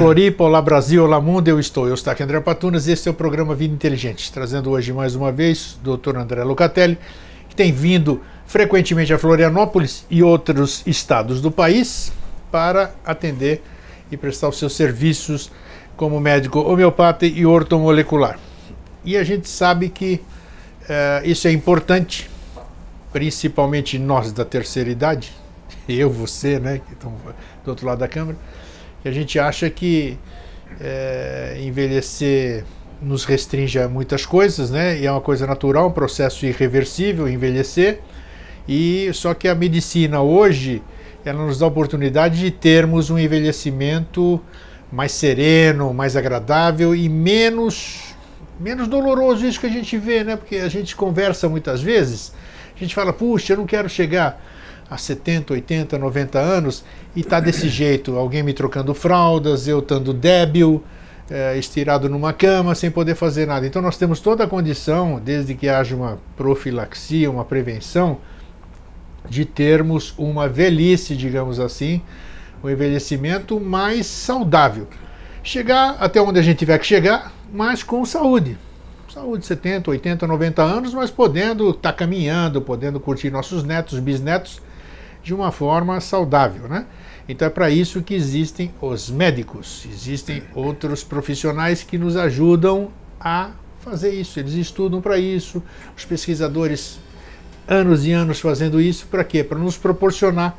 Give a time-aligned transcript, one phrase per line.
[0.00, 1.86] Floripa, olá Brasil, olá mundo, eu estou.
[1.86, 5.14] Eu estou aqui André Patunas e este é o programa Vida Inteligente, trazendo hoje mais
[5.14, 6.16] uma vez o Dr.
[6.16, 6.96] André Locatelli,
[7.50, 12.10] que tem vindo frequentemente a Florianópolis e outros estados do país
[12.50, 13.62] para atender
[14.10, 15.52] e prestar os seus serviços
[15.98, 18.38] como médico homeopata e ortomolecular.
[19.04, 20.22] E a gente sabe que
[20.84, 22.30] uh, isso é importante,
[23.12, 25.30] principalmente nós da terceira idade,
[25.86, 27.12] eu, você, né, que estão
[27.62, 28.38] do outro lado da câmera,
[29.02, 30.18] que a gente acha que
[30.80, 32.64] é, envelhecer
[33.00, 34.98] nos restringe a muitas coisas, né?
[34.98, 38.00] E é uma coisa natural, um processo irreversível envelhecer.
[38.68, 40.82] E só que a medicina hoje
[41.24, 44.40] ela nos dá a oportunidade de termos um envelhecimento
[44.92, 48.14] mais sereno, mais agradável e menos
[48.58, 50.36] menos doloroso isso que a gente vê, né?
[50.36, 52.34] Porque a gente conversa muitas vezes,
[52.76, 54.38] a gente fala, puxa, eu não quero chegar
[54.90, 60.12] a 70, 80, 90 anos e tá desse jeito, alguém me trocando fraldas, eu estando
[60.12, 60.82] débil,
[61.30, 63.64] é, estirado numa cama, sem poder fazer nada.
[63.64, 68.18] Então nós temos toda a condição, desde que haja uma profilaxia, uma prevenção,
[69.28, 72.02] de termos uma velhice, digamos assim,
[72.64, 74.88] um envelhecimento mais saudável.
[75.42, 78.58] Chegar até onde a gente tiver que chegar, mas com saúde.
[79.12, 84.60] Saúde, 70, 80, 90 anos, mas podendo estar tá caminhando, podendo curtir nossos netos, bisnetos
[85.22, 86.86] de uma forma saudável, né?
[87.28, 92.88] Então é para isso que existem os médicos, existem outros profissionais que nos ajudam
[93.20, 94.40] a fazer isso.
[94.40, 95.62] Eles estudam para isso,
[95.96, 96.98] os pesquisadores
[97.68, 99.44] anos e anos fazendo isso para quê?
[99.44, 100.58] Para nos proporcionar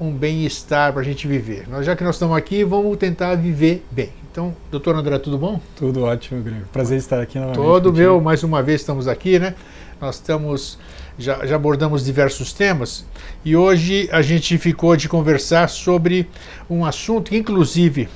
[0.00, 1.66] um bem-estar para a gente viver.
[1.68, 4.10] Nós, já que nós estamos aqui, vamos tentar viver bem.
[4.30, 5.58] Então, doutor André, tudo bom?
[5.74, 6.66] Tudo ótimo, Grego.
[6.70, 7.56] Prazer estar aqui novamente.
[7.56, 9.54] Todo meu, mais uma vez estamos aqui, né?
[10.00, 10.78] Nós estamos
[11.18, 13.04] já, já, abordamos diversos temas
[13.44, 16.28] e hoje a gente ficou de conversar sobre
[16.68, 18.08] um assunto que, inclusive,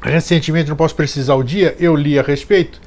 [0.00, 2.80] recentemente, não posso precisar o dia, eu li a respeito,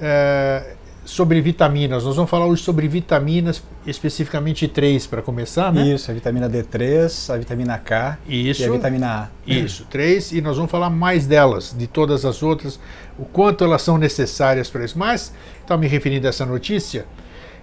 [0.00, 0.74] é,
[1.08, 2.04] sobre vitaminas.
[2.04, 5.94] Nós vamos falar hoje sobre vitaminas, especificamente três para começar, né?
[5.94, 9.28] Isso, a vitamina D3, a vitamina K Isso, e a vitamina A.
[9.50, 12.78] Isso, três, e nós vamos falar mais delas, de todas as outras,
[13.18, 14.98] o quanto elas são necessárias para isso.
[14.98, 15.32] Mas,
[15.68, 17.06] estava me referindo a essa notícia,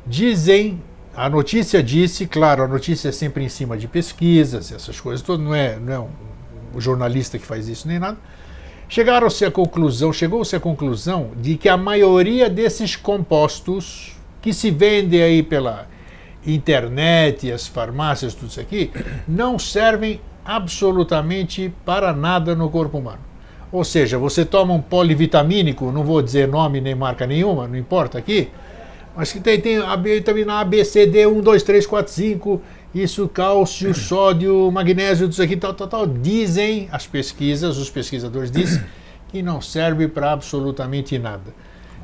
[0.07, 0.79] Dizem,
[1.15, 5.43] a notícia disse, claro, a notícia é sempre em cima de pesquisas, essas coisas todas,
[5.43, 6.09] não é, não é um,
[6.75, 8.17] um jornalista que faz isso nem nada.
[8.87, 15.23] Chegaram-se à conclusão, chegou-se à conclusão de que a maioria desses compostos que se vendem
[15.23, 15.87] aí pela
[16.45, 18.91] internet, as farmácias, tudo isso aqui,
[19.27, 23.21] não servem absolutamente para nada no corpo humano.
[23.71, 28.17] Ou seja, você toma um polivitamínico, não vou dizer nome nem marca nenhuma, não importa
[28.17, 28.49] aqui,
[29.15, 32.61] mas que tem, tem a vitamina A, B, C, D, 1, 2, 3, 4, 5,
[32.93, 36.07] isso, cálcio, sódio, magnésio, tudo isso aqui, tal, tal, tal.
[36.07, 38.83] Dizem as pesquisas, os pesquisadores dizem
[39.29, 41.53] que não serve para absolutamente nada.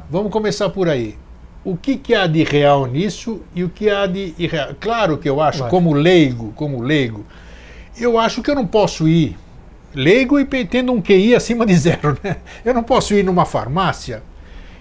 [0.10, 1.18] Vamos começar por aí.
[1.64, 4.70] O que, que há de real nisso e o que há de irreal?
[4.80, 7.24] Claro que eu acho, como leigo, como leigo,
[7.98, 9.38] eu acho que eu não posso ir
[9.94, 12.38] leigo e tendo um QI acima de zero, né?
[12.64, 14.24] Eu não posso ir numa farmácia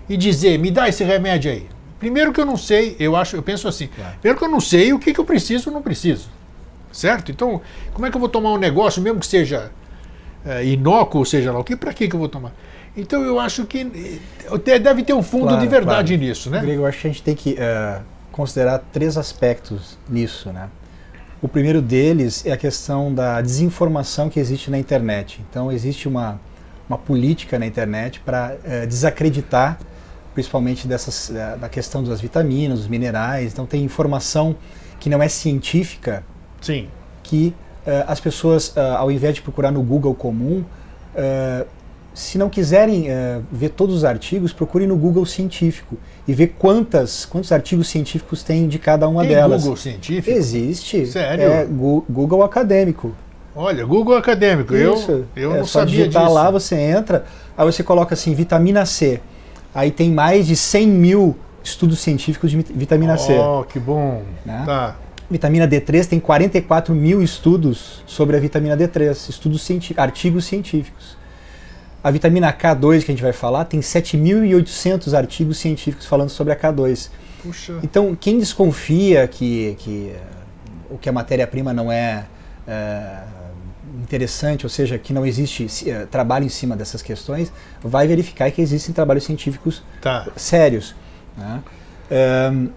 [0.08, 1.66] e dizer, me dá esse remédio aí.
[1.98, 4.14] Primeiro que eu não sei, eu acho, eu penso assim, claro.
[4.20, 6.28] primeiro que eu não sei o que, que eu preciso ou não preciso.
[6.90, 7.30] Certo?
[7.30, 7.60] Então,
[7.92, 9.70] como é que eu vou tomar um negócio, mesmo que seja
[10.44, 12.52] é, inócuo, seja lá o que, para que, que eu vou tomar?
[12.96, 14.20] Então eu acho que
[14.66, 16.28] eh, deve ter um fundo claro, de verdade claro.
[16.28, 16.60] nisso, né?
[16.60, 20.68] Grego, eu acho que a gente tem que uh, considerar três aspectos nisso, né?
[21.42, 25.40] O primeiro deles é a questão da desinformação que existe na internet.
[25.48, 26.38] Então existe uma,
[26.86, 29.78] uma política na internet para uh, desacreditar
[30.34, 33.52] principalmente dessas, da questão das vitaminas, dos minerais.
[33.52, 34.54] Então tem informação
[34.98, 36.24] que não é científica,
[36.60, 36.88] Sim.
[37.22, 37.54] que
[37.86, 40.64] uh, as pessoas, uh, ao invés de procurar no Google comum,
[42.12, 43.06] se não quiserem
[43.50, 45.96] ver todos os artigos, procurem no Google científico
[46.26, 49.62] e ver quantas, quantos artigos científicos tem de cada uma tem delas.
[49.62, 50.36] Google científico?
[50.36, 51.06] Existe.
[51.06, 51.44] Sério?
[51.44, 53.14] É Google acadêmico.
[53.54, 54.74] Olha, Google acadêmico.
[54.74, 55.10] Isso.
[55.10, 56.34] Eu, eu é, não só sabia digitar disso.
[56.34, 57.24] lá, você entra,
[57.56, 59.20] aí você coloca assim, vitamina C.
[59.74, 63.38] Aí tem mais de 100 mil estudos científicos de vitamina C.
[63.38, 64.22] Oh, que bom.
[64.44, 64.62] Né?
[64.64, 64.96] Tá.
[65.30, 71.19] Vitamina D3 tem 44 mil estudos sobre a vitamina D3, estudos científicos, artigos científicos.
[72.02, 76.56] A vitamina K2 que a gente vai falar tem 7.800 artigos científicos falando sobre a
[76.56, 77.10] K2.
[77.42, 77.78] Puxa.
[77.82, 80.14] Então, quem desconfia que, que
[80.90, 82.24] o que a matéria-prima não é,
[82.66, 83.22] é
[84.02, 87.52] interessante, ou seja, que não existe uh, trabalho em cima dessas questões,
[87.82, 90.26] vai verificar que existem trabalhos científicos tá.
[90.36, 90.94] sérios.
[91.36, 91.62] Né?
[92.52, 92.68] Um,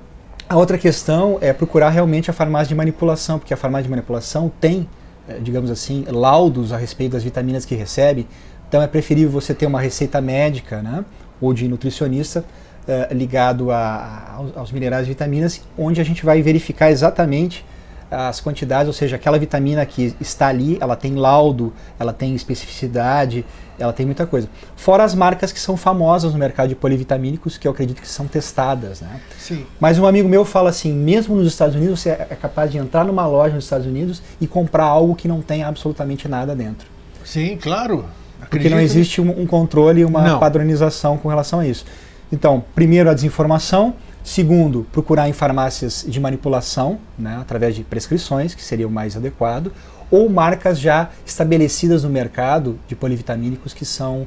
[0.48, 4.52] a outra questão é procurar realmente a farmácia de manipulação, porque a farmácia de manipulação
[4.60, 4.88] tem
[5.26, 8.28] eh, digamos assim, laudos a respeito das vitaminas que recebe.
[8.74, 11.06] Então é preferível você ter uma receita médica, né,
[11.40, 12.44] ou de nutricionista
[12.88, 17.64] eh, ligado a, a, aos minerais e vitaminas, onde a gente vai verificar exatamente
[18.10, 23.46] as quantidades, ou seja, aquela vitamina que está ali, ela tem laudo, ela tem especificidade,
[23.78, 24.50] ela tem muita coisa.
[24.76, 28.26] Fora as marcas que são famosas no mercado de polivitamínicos, que eu acredito que são
[28.26, 29.02] testadas.
[29.02, 29.22] Né?
[29.38, 29.68] Sim.
[29.80, 33.06] Mas um amigo meu fala assim, mesmo nos Estados Unidos, você é capaz de entrar
[33.06, 36.88] numa loja nos Estados Unidos e comprar algo que não tem absolutamente nada dentro.
[37.24, 38.04] Sim, claro.
[38.50, 40.40] Porque não existe um, um controle, uma não.
[40.40, 41.86] padronização com relação a isso.
[42.32, 43.94] Então, primeiro a desinformação,
[44.24, 49.72] Segundo, procurar em farmácias de manipulação, né, através de prescrições, que seria o mais adequado,
[50.10, 54.26] ou marcas já estabelecidas no mercado de polivitamínicos que são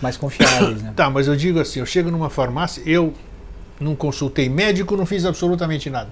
[0.00, 0.82] mais confiáveis.
[0.82, 0.92] Né?
[0.96, 3.12] Tá, mas eu digo assim, eu chego numa farmácia, eu
[3.78, 6.08] não consultei médico, não fiz absolutamente nada.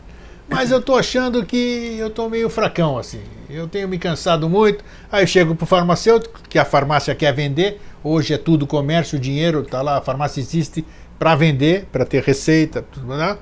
[0.49, 3.21] Mas eu estou achando que eu estou meio fracão, assim.
[3.49, 4.85] Eu tenho me cansado muito.
[5.11, 7.81] Aí eu chego para o farmacêutico, que a farmácia quer vender.
[8.05, 10.85] Hoje é tudo comércio, dinheiro, tá lá, a farmácia existe
[11.19, 13.39] para vender, para ter receita, tudo, né?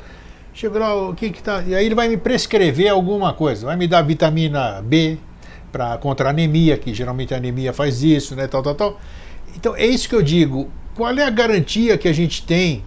[0.53, 1.63] Chego lá, o que que tá?
[1.67, 5.17] E aí ele vai me prescrever alguma coisa, vai me dar vitamina B
[5.73, 9.01] para contra anemia, que geralmente a anemia faz isso, né, tal, tal, tal.
[9.57, 10.69] Então é isso que eu digo.
[10.95, 12.85] Qual é a garantia que a gente tem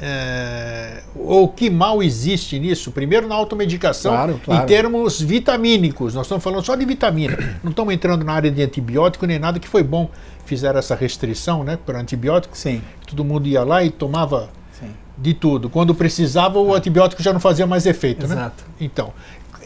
[0.00, 2.92] é, ou que mal existe nisso?
[2.92, 4.62] Primeiro na automedicação, claro, claro.
[4.62, 6.14] em termos vitamínicos.
[6.14, 7.36] Nós estamos falando só de vitamina.
[7.62, 10.10] Não estamos entrando na área de antibiótico nem nada que foi bom
[10.48, 12.56] fizeram essa restrição né, para antibiótico.
[12.56, 12.80] Sim.
[13.06, 14.48] Todo mundo ia lá e tomava
[14.80, 14.90] Sim.
[15.16, 15.68] de tudo.
[15.68, 18.26] Quando precisava, o antibiótico já não fazia mais efeito.
[18.26, 18.34] Né?
[18.34, 18.64] Exato.
[18.66, 18.74] Né?
[18.80, 19.12] Então,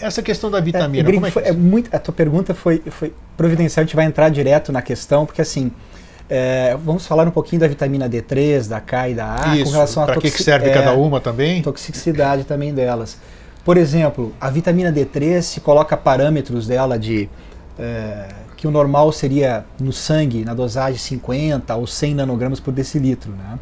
[0.01, 1.09] essa questão da vitamina.
[1.09, 4.29] É, é, foi, é muito, a tua pergunta foi, foi providencial, a gente vai entrar
[4.29, 5.71] direto na questão, porque assim.
[6.35, 9.71] É, vamos falar um pouquinho da vitamina D3, da K e da A, Isso, com
[9.71, 11.61] relação a Para que, que serve é, cada uma também?
[11.61, 13.19] Toxicidade também delas.
[13.63, 17.29] Por exemplo, a vitamina D3 se coloca parâmetros dela de
[17.79, 23.31] é, que o normal seria no sangue, na dosagem 50 ou 100 nanogramas por decilitro.
[23.33, 23.59] Né?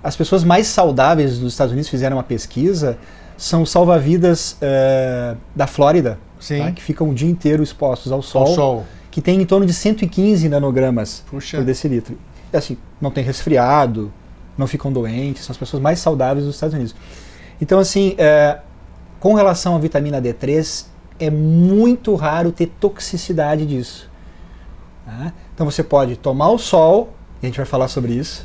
[0.00, 2.96] As pessoas mais saudáveis dos Estados Unidos fizeram uma pesquisa,
[3.36, 6.16] são salva-vidas uh, da Flórida,
[6.46, 6.70] tá?
[6.70, 9.72] que ficam o dia inteiro expostos ao sol, ao sol, que tem em torno de
[9.72, 11.58] 115 nanogramas Puxa.
[11.58, 12.18] por decilitro.
[12.52, 14.12] E, assim, não tem resfriado,
[14.58, 16.96] não ficam doentes, são as pessoas mais saudáveis dos Estados Unidos.
[17.60, 18.60] Então, assim, uh,
[19.20, 20.86] com relação à vitamina D3,
[21.20, 24.10] é muito raro ter toxicidade disso.
[25.06, 25.32] Né?
[25.54, 28.44] Então você pode tomar o sol, e a gente vai falar sobre isso.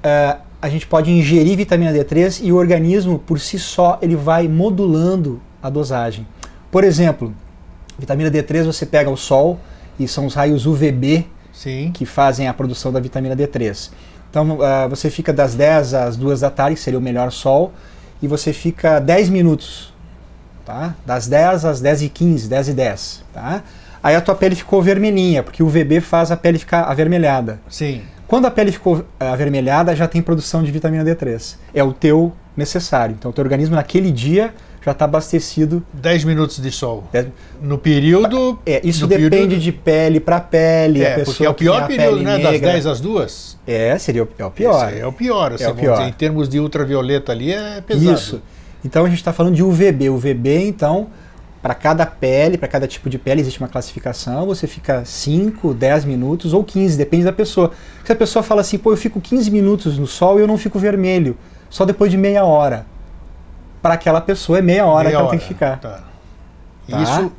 [0.00, 4.48] Uh, a gente pode ingerir vitamina D3 e o organismo por si só ele vai
[4.48, 6.26] modulando a dosagem.
[6.70, 7.32] Por exemplo,
[7.98, 9.58] vitamina D3 você pega o sol
[9.98, 11.90] e são os raios UVB Sim.
[11.94, 13.90] que fazem a produção da vitamina D3.
[14.30, 17.72] Então uh, você fica das 10 às 2 da tarde, que seria o melhor sol,
[18.20, 19.94] e você fica 10 minutos.
[20.64, 20.94] Tá?
[21.06, 23.24] Das 10 às 10 e 15, 10 e 10.
[23.32, 23.62] Tá?
[24.02, 27.60] Aí a tua pele ficou vermelhinha, porque o VB faz a pele ficar avermelhada.
[27.68, 28.02] Sim.
[28.26, 31.56] Quando a pele ficou eh, avermelhada, já tem produção de vitamina D3.
[31.72, 33.14] É o teu necessário.
[33.18, 34.52] Então o teu organismo naquele dia
[34.84, 35.82] já está abastecido.
[35.94, 37.04] 10 minutos de sol.
[37.10, 37.28] Dez...
[37.62, 38.58] No período.
[38.66, 39.58] É, isso depende período...
[39.58, 41.02] de pele para pele.
[41.02, 42.36] É, porque é o pior período, né?
[42.36, 42.52] Negra.
[42.52, 43.58] Das 10 às 2.
[43.66, 44.92] É, seria o, é o pior.
[44.92, 45.96] Esse é o pior, assim, é o pior.
[45.96, 48.12] Dizer, em termos de ultravioleta ali é pesado.
[48.12, 48.42] Isso.
[48.84, 50.10] Então a gente está falando de UVB.
[50.10, 51.08] UVB, então,
[51.62, 56.04] para cada pele, para cada tipo de pele existe uma classificação, você fica 5, 10
[56.04, 57.72] minutos ou 15, depende da pessoa.
[58.04, 60.58] Se a pessoa fala assim, pô, eu fico 15 minutos no sol e eu não
[60.58, 61.38] fico vermelho,
[61.70, 62.84] só depois de meia hora.
[63.84, 65.78] Para aquela pessoa é meia hora meia que ela hora, tem que ficar.
[65.78, 66.00] Tá.
[66.88, 67.02] Tá?
[67.02, 67.32] Isso,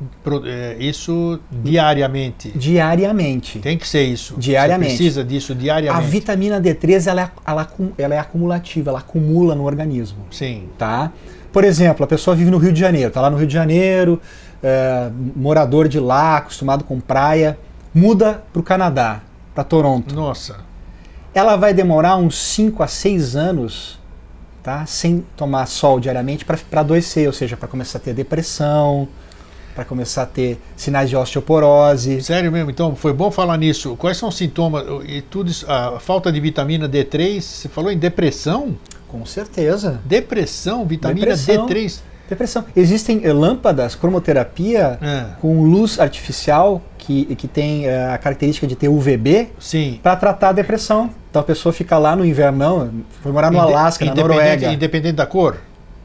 [0.46, 2.52] é, isso diariamente.
[2.56, 3.58] Diariamente.
[3.58, 4.36] Tem que ser isso.
[4.38, 4.92] Diariamente.
[4.92, 6.06] Você precisa disso diariamente.
[6.06, 10.18] A vitamina D3 ela é, ela, ela é acumulativa, ela acumula no organismo.
[10.30, 10.68] Sim.
[10.78, 11.10] Tá?
[11.52, 14.22] Por exemplo, a pessoa vive no Rio de Janeiro, está lá no Rio de Janeiro,
[14.62, 17.58] é, morador de lá, acostumado com praia,
[17.92, 19.20] muda para o Canadá,
[19.52, 20.14] para Toronto.
[20.14, 20.58] Nossa.
[21.34, 23.98] Ela vai demorar uns 5 a 6 anos
[24.66, 29.06] tá, sem tomar sol diariamente para adoecer, ou seja, para começar a ter depressão,
[29.76, 32.20] para começar a ter sinais de osteoporose.
[32.20, 32.68] Sério mesmo?
[32.68, 33.94] Então, foi bom falar nisso.
[33.94, 34.84] Quais são os sintomas?
[35.06, 38.76] E tudo isso, a falta de vitamina D3, você falou em depressão?
[39.06, 40.00] Com certeza.
[40.04, 41.68] Depressão, vitamina Depressão.
[41.68, 42.00] D3.
[42.28, 42.64] Depressão.
[42.74, 45.26] Existem eh, lâmpadas, cromoterapia É.
[45.40, 49.50] com luz artificial que, que tem eh, a característica de ter UVB
[50.02, 51.10] para tratar a depressão.
[51.30, 52.90] Então a pessoa fica lá no invernão,
[53.22, 54.72] foi morar no Inde- Alasca, na Noruega.
[54.72, 55.56] Independente da cor?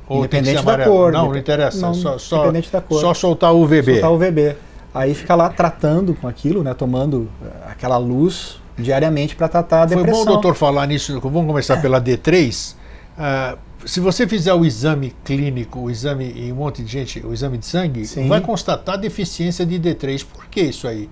[0.08, 1.12] Ou Independente da cor.
[1.12, 1.80] Não, não interessa.
[1.82, 3.00] não, só, só, independente da cor.
[3.02, 3.94] só soltar o UVB.
[4.00, 4.56] Soltar UVB.
[4.94, 9.88] Aí fica lá tratando com aquilo, né, tomando eh, aquela luz diariamente para tratar a
[9.88, 10.26] Foi depressão.
[10.26, 11.20] bom o doutor falar nisso.
[11.22, 12.76] Vamos começar pela D3.
[13.18, 17.34] ah, se você fizer o exame clínico, o exame em um monte de gente, o
[17.34, 18.28] exame de sangue, Sim.
[18.28, 20.26] vai constatar deficiência de D3.
[20.26, 21.10] Por que isso aí?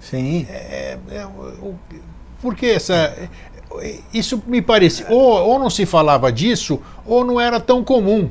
[0.00, 0.46] Sim.
[0.48, 1.74] É, é, o-
[2.40, 3.14] por que essa.
[4.14, 5.04] Isso me parece.
[5.08, 8.30] Ou, ou não se falava disso, ou não era tão comum.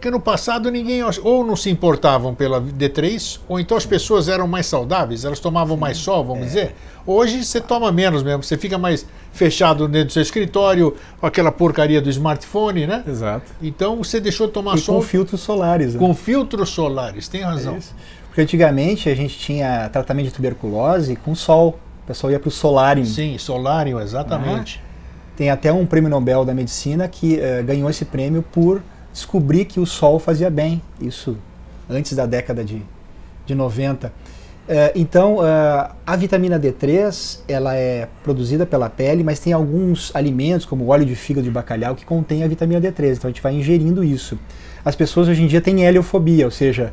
[0.00, 1.02] Porque no passado ninguém.
[1.22, 5.76] Ou não se importavam pela D3, ou então as pessoas eram mais saudáveis, elas tomavam
[5.76, 6.74] mais sol, vamos dizer.
[7.06, 11.52] Hoje você toma menos mesmo, você fica mais fechado dentro do seu escritório, com aquela
[11.52, 13.04] porcaria do smartphone, né?
[13.06, 13.52] Exato.
[13.60, 15.92] Então você deixou de tomar E sol com filtros solares.
[15.92, 16.00] né?
[16.00, 17.76] com filtros solares, tem razão.
[17.76, 17.80] É.
[18.28, 21.78] Porque antigamente a gente tinha tratamento de tuberculose com sol.
[22.04, 23.04] O pessoal ia para o solário.
[23.04, 24.82] Sim, solário, exatamente.
[25.36, 28.80] Tem até um prêmio Nobel da Medicina que eh, ganhou esse prêmio por
[29.12, 30.80] descobrir que o sol fazia bem.
[31.00, 31.36] Isso
[31.88, 32.82] antes da década de,
[33.46, 34.12] de 90.
[34.68, 40.64] Eh, então, eh, a vitamina D3 ela é produzida pela pele, mas tem alguns alimentos,
[40.64, 43.16] como o óleo de fígado de bacalhau, que contém a vitamina D3.
[43.16, 44.38] Então, a gente vai ingerindo isso.
[44.84, 46.92] As pessoas hoje em dia têm heliofobia, ou seja,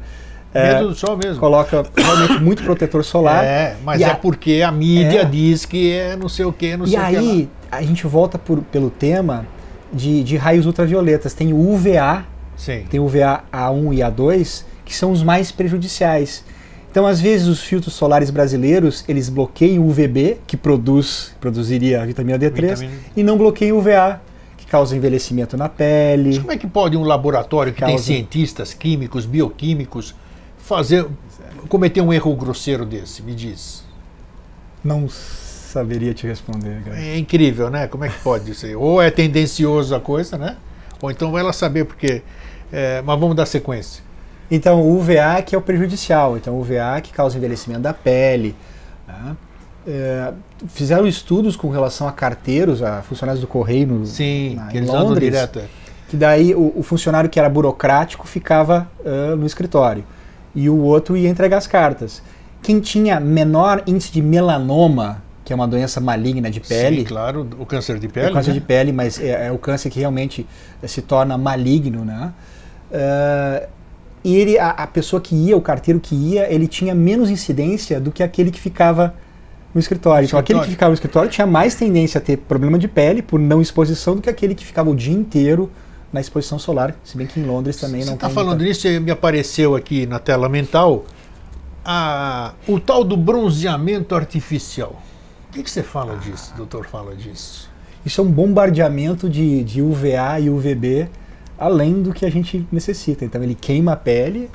[0.53, 1.39] eh, Medo do sol mesmo.
[1.39, 3.43] coloca realmente muito protetor solar.
[3.45, 5.25] É, mas E é a- porque a mídia É.
[5.25, 7.15] diz que é não sei o que, não E sei o que.
[7.15, 9.45] aí, a gente volta por- pelo tema
[9.94, 11.34] de, de raios ultravioletas.
[11.34, 12.25] Tem o UVA,
[12.56, 12.84] Sim.
[12.89, 16.44] tem o UVA A1 e A2, que são os mais prejudiciais.
[16.89, 22.06] Então, às vezes, os filtros solares brasileiros, eles bloqueiam o UVB, que produz, produziria a
[22.06, 24.20] vitamina D3, Vitamina- e não bloqueiam o UVA,
[24.58, 26.29] que causa envelhecimento na pele.
[26.29, 30.15] Mas como é que pode um laboratório que tem Causa- cientistas químicos, bioquímicos,
[30.58, 31.06] fazer
[31.70, 33.22] cometer um erro grosseiro desse?
[33.22, 33.84] Me diz.
[34.84, 35.08] Não
[35.67, 37.00] saberia te responder, cara.
[37.00, 37.88] É incrível, né?
[37.88, 38.75] Como é que pode ser?
[38.75, 40.55] Ou é tendencioso a coisa, né?
[41.01, 42.21] Ou então vai ela saber porque.
[42.71, 44.03] é, mas vamos dar sequência.
[44.50, 46.38] Então, o UVA que é o prejudicial.
[46.38, 48.55] Então, o UVA que causa envelhecimento da pele.
[49.07, 49.36] né?
[49.89, 50.33] É,
[50.67, 54.89] fizeram estudos com relação a carteiros, a funcionários do correio no, Sim, na- que eles
[54.89, 55.59] andam Londres, direto.
[55.59, 55.65] é.
[56.09, 60.03] que daí o, o funcionário que era burocrático ficava ah, no escritório
[60.53, 62.21] e o outro ia entregar as cartas.
[62.62, 67.47] Quem tinha menor índice de melanoma, que é uma doença maligna de pele, Sim, claro,
[67.57, 68.33] o câncer de é pele.
[68.33, 68.53] câncer né?
[68.55, 70.45] de pele, mas é, é o câncer que realmente
[70.83, 72.33] eh, se torna maligno, né?
[72.91, 73.63] Ah,
[74.25, 77.97] e ele, a, a pessoa que ia, o carteiro que ia, ele tinha menos incidência
[77.97, 79.15] do que aquele que ficava
[79.73, 80.25] no escritório.
[80.25, 83.39] Então, aquele que ficava no escritório tinha mais tendência a ter problema de pele por
[83.39, 85.71] não exposição do que aquele que ficava o dia inteiro
[86.11, 86.93] na exposição solar.
[87.05, 90.05] Se bem que em Londres também Você não está falando nisso, e me apareceu aqui
[90.05, 91.05] na tela mental
[91.85, 95.01] a- o tal do bronzeamento artificial.
[95.49, 96.85] O que, que você fala disso, doutor?
[96.85, 97.69] Fala disso.
[98.05, 101.09] Isso é um bombardeamento de, de UVA e UVB
[101.57, 103.25] além do que a gente necessita.
[103.25, 104.49] Então ele queima a pele,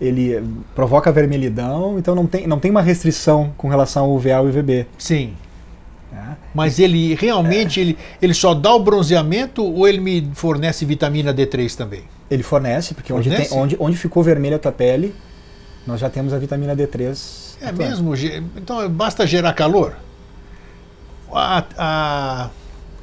[0.00, 0.42] ele eh,
[0.74, 4.86] provoca vermelhidão, então não tem, não tem uma restrição com relação ao UVA e UVB.
[4.98, 5.34] Sim.
[6.10, 6.36] né?
[6.52, 11.74] Mas ele realmente ele, ele só dá o bronzeamento ou ele me fornece vitamina D3
[11.76, 12.02] também?
[12.30, 13.50] Ele fornece, porque onde, Fornece?
[13.50, 15.14] tem, onde, onde ficou vermelha a tua pele,
[15.86, 17.56] nós já temos a vitamina D3.
[17.60, 18.04] É atuando.
[18.04, 18.14] mesmo?
[18.56, 19.96] Então basta gerar calor?
[21.34, 22.50] A, a-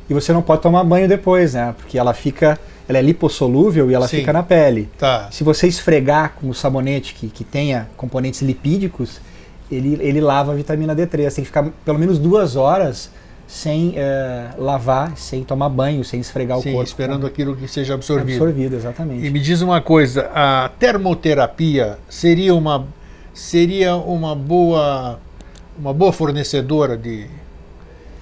[0.10, 1.74] E você não pode tomar banho depois, né?
[1.78, 2.58] Porque ela fica,
[2.88, 4.18] ela é lipossolúvel e ela Sim.
[4.18, 4.90] fica na pele.
[4.98, 5.28] tá.
[5.32, 9.22] Se você esfregar com o sabonete que, que tenha componentes lipídicos,
[9.72, 11.34] ele, ele lava a vitamina D3.
[11.36, 13.12] Tem que ficar pelo menos duas horas
[13.48, 16.88] sem eh, lavar, sem tomar banho, sem esfregar o Sim, corpo.
[16.88, 18.36] esperando com- aquilo que seja absorvido.
[18.44, 19.26] absorvido, exatamente.
[19.26, 22.88] E me diz uma coisa, a termoterapia seria uma
[23.34, 25.20] seria uma boa
[25.80, 27.26] uma boa fornecedora de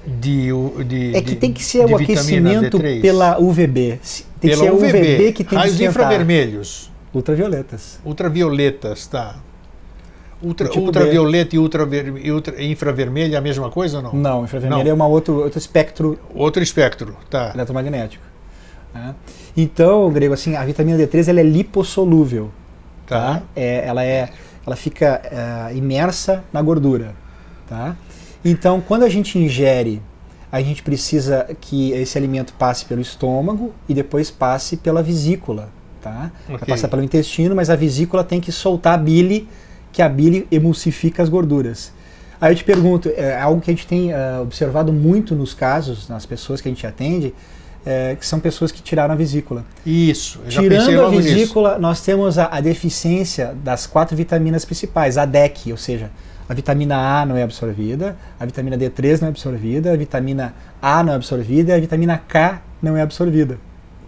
[0.07, 0.49] de,
[0.85, 3.01] de É que tem que ser o aquecimento D3?
[3.01, 3.99] pela UVB.
[4.39, 6.03] Tem pela que ser UVB, UVB que tem raios que esquentar.
[6.05, 7.99] infravermelhos, Ultravioletas.
[8.05, 9.35] ultravioletas, tá?
[10.41, 14.13] Ultra, tipo ultravioleta e, ultraver, e ultra, infravermelho é a mesma coisa ou não?
[14.13, 14.91] Não, infravermelho Não.
[14.91, 17.51] é uma outro, outro espectro Outro espectro, tá?
[17.55, 18.23] eletromagnético.
[18.93, 19.15] né?
[19.55, 22.51] Então, Grego, assim, a vitamina D3 ela é lipossolúvel.
[23.07, 23.41] Tá.
[23.55, 24.29] É, ela é,
[24.65, 25.21] ela fica
[25.71, 27.15] é, imersa na gordura,
[27.67, 27.95] tá?
[28.50, 30.01] Então, quando a gente ingere,
[30.51, 35.70] a gente precisa que esse alimento passe pelo estômago e depois passe pela vesícula,
[36.01, 36.32] tá?
[36.48, 36.68] Vai Ok.
[36.68, 39.48] passar pelo intestino, mas a vesícula tem que soltar a bile,
[39.92, 41.92] que a bile emulsifica as gorduras.
[42.39, 46.08] Aí eu te pergunto, é algo que a gente tem é, observado muito nos casos,
[46.08, 47.34] nas pessoas que a gente atende,
[47.86, 49.66] é, que são pessoas que tiraram a vesícula.
[49.86, 51.34] Isso, eu já Tirando a logo nisso.
[51.34, 56.12] vesícula, nós temos a, a deficiência das quatro vitaminas principais, a DEC, ou seja,
[56.48, 61.04] a vitamina A não é absorvida, a vitamina D3 não é absorvida, a vitamina A
[61.04, 63.58] não é absorvida e a vitamina K não é absorvida.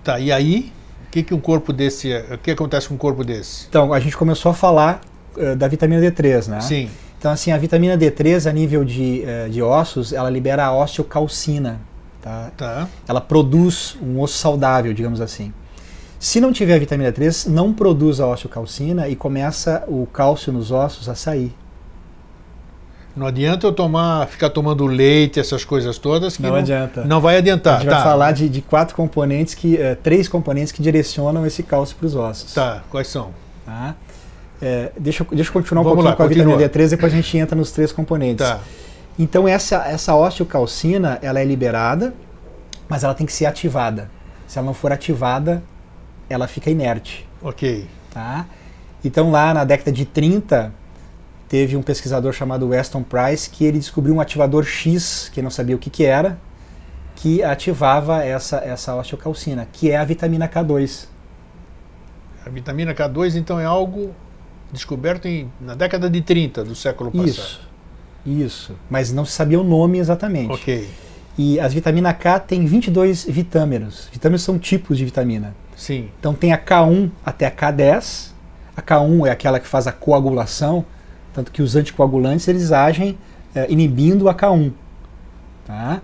[0.03, 0.71] Tá, e aí,
[1.07, 3.65] o que, que um corpo desse, o que acontece com um corpo desse?
[3.67, 5.01] Então, a gente começou a falar
[5.37, 6.61] eh, da vitamina D3, né?
[6.61, 10.73] Sim, Então, assim, a vitamina D3 a nível de, eh, de ossos, ela libera a
[10.73, 11.81] osteocalcina.
[12.21, 12.51] Tá?
[12.55, 12.87] Tá.
[13.07, 15.53] Ela produz um osso saudável, digamos assim.
[16.19, 20.69] Se não tiver a vitamina 3, não produz a osteocalcina e começa o cálcio nos
[20.69, 21.53] ossos a sair.
[23.15, 27.03] Não adianta eu tomar, ficar tomando leite, essas coisas todas que Não adianta.
[27.03, 27.77] Não vai adiantar.
[27.77, 27.95] a gente tá.
[27.95, 32.05] vai falar de, de quatro componentes que, eh, três componentes que direcionam esse cálcio para
[32.05, 32.53] os ossos.
[32.53, 33.31] Tá, quais são?
[33.65, 33.95] Tá?
[34.61, 36.69] É, deixa, eu- deixa eu continuar um Vamos pouquinho lá, com a vitamina continua.
[36.69, 38.45] D3, depois a gente entra nos três componentes.
[38.47, 38.59] Tá.
[39.17, 42.13] Então essa, essa osteocalcina, ela é liberada,
[42.87, 44.09] mas ela tem que ser ativada.
[44.47, 45.61] Se ela não for ativada,
[46.29, 47.27] ela fica inerte.
[47.41, 47.85] Ok.
[48.11, 48.45] Tá?
[49.03, 50.73] Então lá na década de 30,
[51.49, 55.75] teve um pesquisador chamado Weston Price que ele descobriu um ativador X, que não sabia
[55.75, 56.37] o que, que era,
[57.15, 61.07] que ativava essa, essa osteocalcina, que é a vitamina K2.
[62.45, 64.15] A vitamina K2, então, é algo
[64.71, 67.27] descoberto em, na década de 30 do século passado.
[67.27, 67.61] Isso,
[68.25, 68.75] isso.
[68.89, 70.51] Mas não se sabia o nome exatamente.
[70.51, 70.87] Ok.
[71.37, 74.07] E as vitamina K tem 22 vitâmeros.
[74.11, 75.55] Vitâmeros são tipos de vitamina.
[75.75, 76.09] Sim.
[76.19, 78.31] Então tem a K1 até a K10.
[78.75, 80.85] A K1 é aquela que faz a coagulação,
[81.33, 83.17] tanto que os anticoagulantes eles agem
[83.55, 84.71] eh, inibindo a K1.
[85.65, 86.01] Tá?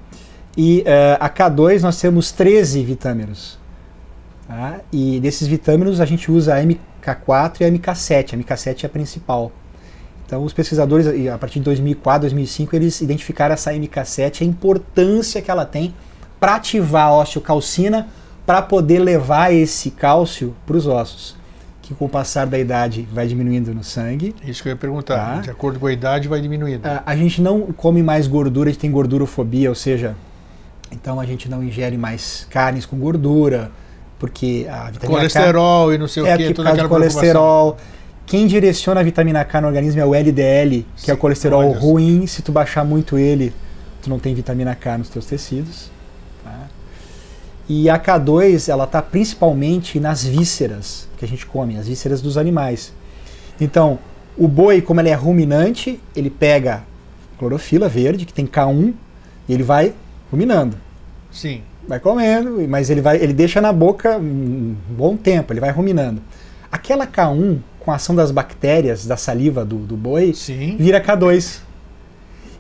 [0.57, 3.59] E eh, a K2 nós temos 13 vitâmeros.
[4.47, 4.79] Tá?
[4.91, 8.33] E desses vitâmeros a gente usa a MK4 e a MK7.
[8.33, 9.51] A MK7 é a principal.
[10.25, 15.51] Então os pesquisadores, a partir de 2004, 2005, eles identificaram essa MK7, a importância que
[15.51, 15.93] ela tem
[16.39, 18.07] para ativar a osteocalcina
[18.45, 21.35] para poder levar esse cálcio para os ossos,
[21.85, 24.35] que com o passar da idade vai diminuindo no sangue.
[24.43, 25.35] Isso que eu ia perguntar.
[25.35, 25.41] Tá.
[25.41, 26.83] De acordo com a idade, vai diminuindo.
[26.83, 30.15] A, a gente não come mais gordura, a gente tem gordurofobia, ou seja,
[30.91, 33.69] então a gente não ingere mais carnes com gordura,
[34.17, 37.77] porque a vitamina K Colesterol e não sei é o que, por toda aquela colesterol.
[38.25, 41.69] Quem direciona a vitamina K no organismo é o LDL, que é o Sim, colesterol
[41.69, 42.25] olha ruim.
[42.25, 43.53] Se tu baixar muito ele,
[44.01, 45.91] tu não tem vitamina K nos teus tecidos.
[47.67, 52.37] E a K2, ela está principalmente nas vísceras que a gente come, as vísceras dos
[52.37, 52.93] animais.
[53.59, 53.97] Então,
[54.37, 56.83] o boi, como ele é ruminante, ele pega
[57.39, 58.93] clorofila verde, que tem K1,
[59.47, 59.93] e ele vai
[60.31, 60.77] ruminando
[61.35, 61.61] Sim.
[61.85, 66.21] vai comendo, mas ele vai, ele deixa na boca um bom tempo, ele vai ruminando.
[66.71, 70.77] Aquela K1, com a ação das bactérias da saliva do, do boi, Sim.
[70.79, 71.59] vira K2.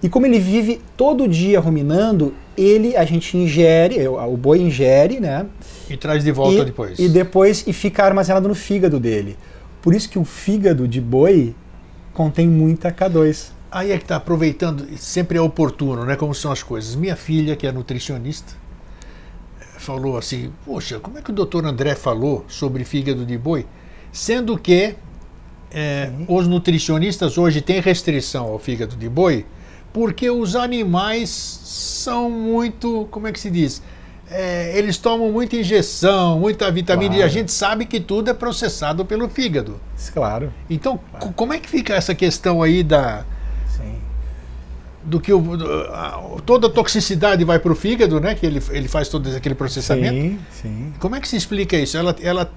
[0.05, 5.47] E como ele vive todo dia ruminando, ele a gente ingere, o boi ingere, né?
[5.89, 6.99] E traz de volta e, depois.
[6.99, 9.35] E depois e fica armazenado no fígado dele.
[9.81, 11.55] Por isso que o fígado de boi
[12.13, 13.49] contém muita K2.
[13.71, 16.15] Aí é que está aproveitando, sempre é oportuno, né?
[16.15, 16.93] Como são as coisas.
[16.93, 18.53] Minha filha, que é nutricionista,
[19.79, 23.65] falou assim: Poxa, como é que o doutor André falou sobre fígado de boi?
[24.11, 24.93] Sendo que
[25.71, 29.43] eh, os nutricionistas hoje têm restrição ao fígado de boi,
[29.95, 33.81] porque os animais são muito, como é que se diz?
[34.29, 37.31] Eh, eles tomam muita injeção, muita vitamina, e a Claro.
[37.31, 39.79] gente sabe que tudo é processado pelo fígado.
[40.13, 40.51] Claro.
[40.69, 43.23] Então, co- como é que fica essa questão aí da,
[43.73, 43.95] Sim.
[45.01, 48.35] do que o, do- a- toda a toxicidade vai para o fígado, né?
[48.35, 50.13] Que ele, ele faz todo aquele processamento.
[50.13, 50.93] Sim, sim.
[50.99, 51.95] Como é que se explica isso?
[51.97, 52.51] Ela, ela,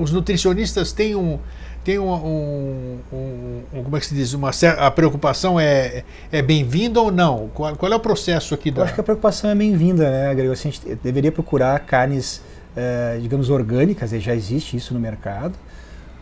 [0.00, 1.38] os nutricionistas têm um,
[1.84, 7.00] têm um, um- um- como é que se diz, uma a preocupação é, é bem-vinda
[7.00, 7.50] ou não?
[7.54, 8.84] Qual, qual é o processo aqui Eu da?
[8.84, 10.52] acho que a preocupação é bem-vinda, né, Gregor?
[10.54, 12.40] Assim, a gente deveria procurar carnes,
[12.76, 15.54] eh, digamos, orgânicas, já existe isso no mercado,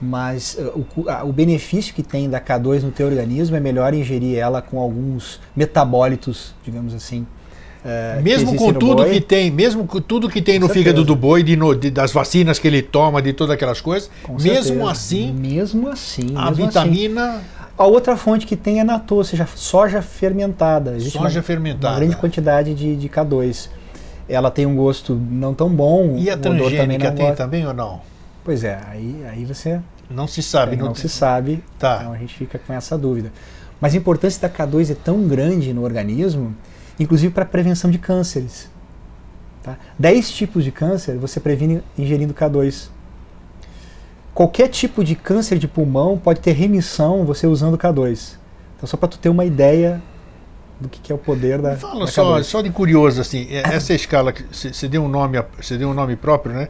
[0.01, 0.63] mas eh,
[0.97, 4.61] o, a- o benefício que tem da K2 no teu organismo é melhor ingerir ela
[4.61, 7.27] com alguns metabólitos, digamos assim.
[7.83, 11.07] Que Mesmo com tudo que tem, mesmo com tudo que tem Com no fígado certeza.
[11.07, 14.35] do boi, de no- de- das vacinas que ele toma, de todas aquelas coisas, Com
[14.35, 14.91] mesmo certeza.
[14.91, 16.67] assim, mesmo assim, a mesmo assim.
[16.67, 17.41] vitamina
[17.77, 20.93] A outra fonte que tem é natô, ou seja, soja fermentada.
[20.95, 21.95] Existe soja uma, fermentada.
[21.95, 23.69] uma grande quantidade de, de K2.
[24.29, 26.17] Ela tem um gosto não tão bom.
[26.19, 27.43] E a também transgênica não tem gosta.
[27.43, 28.01] também ou não?
[28.45, 30.77] Pois é, aí, aí você Não se sabe.
[30.77, 31.99] não, não se tem- sabe, Tá.
[32.03, 33.33] então a gente fica com essa dúvida.
[33.81, 36.55] Mas a importância da K2 é tão grande no organismo,
[37.03, 38.71] inclusive para prevenção de cânceres.
[39.63, 39.77] Tá?
[39.99, 42.89] 10 tipos de câncer você previne ingerindo K2.
[44.35, 48.37] Qualquer tipo de câncer de pulmão pode ter remissão você usando K2.
[48.77, 50.03] Então só para tu ter uma ideia
[50.81, 52.43] do que, que é o poder da, Fala da só, K2.
[52.45, 55.39] só de curioso, assim, é- essa escala, que você deu um nome,
[55.79, 56.69] deu um nome próprio, né?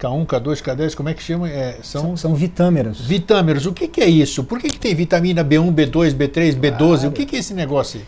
[0.00, 1.48] K1, K2, K10, como é que chama?
[1.48, 3.00] É, são São, são vitâmeros.
[3.06, 3.64] vitâmeros.
[3.64, 4.42] O que, que é isso?
[4.42, 6.76] Por que, que tem vitamina B1, B2, B3, B12?
[6.78, 7.08] Claro.
[7.08, 8.06] O que, que é esse negócio aí?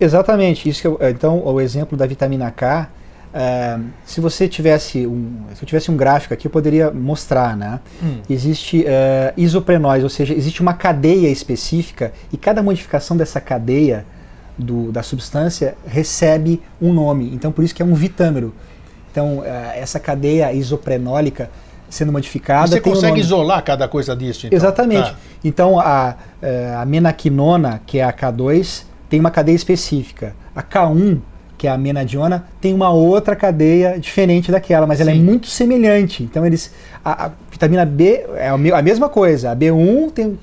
[0.00, 2.88] Exatamente, isso eu, então o exemplo da vitamina K,
[3.32, 7.80] eh, se você tivesse um, se eu tivesse um gráfico aqui, eu poderia mostrar, né?
[8.02, 8.18] Hum.
[8.28, 14.06] Existe eh, isoprenóis, ou seja, existe uma cadeia específica e cada modificação dessa cadeia
[14.56, 17.30] do, da substância recebe um nome.
[17.34, 18.54] Então, por isso que é um vitâmero.
[19.10, 19.42] Então,
[19.74, 21.50] essa cadeia isoprenólica
[21.88, 22.68] sendo modificada.
[22.68, 24.46] Você consegue um isolar cada coisa disso?
[24.46, 24.56] Então?
[24.56, 25.10] Exatamente.
[25.10, 25.16] Tá.
[25.42, 26.14] Então, a,
[26.80, 30.34] a menaquinona, que é a K2, tem uma cadeia específica.
[30.54, 31.18] A K1,
[31.56, 36.22] que é a menadiona, tem uma outra cadeia diferente daquela, mas ela é muito semelhante.
[36.22, 36.72] Então, eles.
[37.04, 39.50] A, a vitamina B é a mesma coisa.
[39.50, 40.38] A B1 tem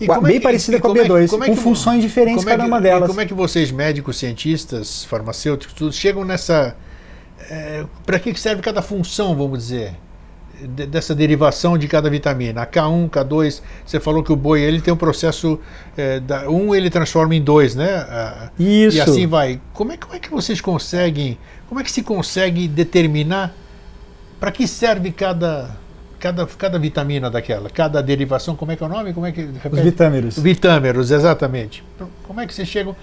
[0.00, 3.08] e é bem é parecida com a B2, é, com funções diferentes cada uma delas.
[3.08, 6.76] como é que vocês, médicos, cientistas, farmacêuticos, tudo, chegam nessa.
[7.50, 9.94] É, Para que serve cada função, vamos dizer?
[10.68, 12.62] Dessa derivação de cada vitamina.
[12.62, 15.58] A K1, K2, você falou que o boi ele tem um processo.
[15.96, 18.50] É, da, um ele transforma em dois, né?
[18.58, 18.96] Isso.
[18.96, 19.60] E assim vai.
[19.72, 21.38] Como é, como é que vocês conseguem.
[21.68, 23.54] Como é que se consegue determinar
[24.38, 25.70] para que serve cada
[26.24, 29.12] cada, cada vitamina daquela, cada derivação, como é que é o nome?
[29.12, 29.74] Como é que, repete?
[29.74, 30.38] Os vitâmeros.
[30.38, 31.84] Vitâmeros, exatamente.
[32.22, 32.96] Como é que vocês chegam,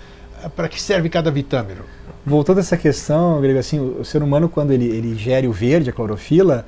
[0.56, 1.86] para que serve cada vitâmero?
[2.26, 5.52] Voltando a essa questão, Grego, assim, o, o ser humano, quando ele, ele gere o
[5.52, 6.66] verde, a clorofila,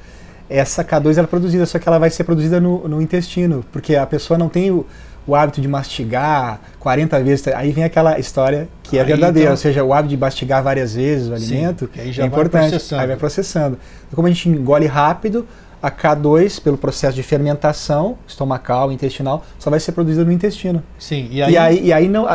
[0.54, 3.96] essa K2 ela é produzida, só que ela vai ser produzida no, no intestino, porque
[3.96, 4.86] a pessoa não tem o,
[5.26, 7.48] o hábito de mastigar 40 vezes.
[7.48, 10.62] Aí vem aquela história que é aí, verdadeira, então, ou seja, o hábito de mastigar
[10.62, 12.76] várias vezes o alimento sim, é importante.
[12.94, 13.80] Aí vai processando.
[14.06, 15.48] Então, como a gente engole rápido,
[15.82, 20.84] a K2, pelo processo de fermentação estomacal, intestinal, só vai ser produzida no intestino.
[21.00, 22.28] Sim, e aí, e aí, e aí não,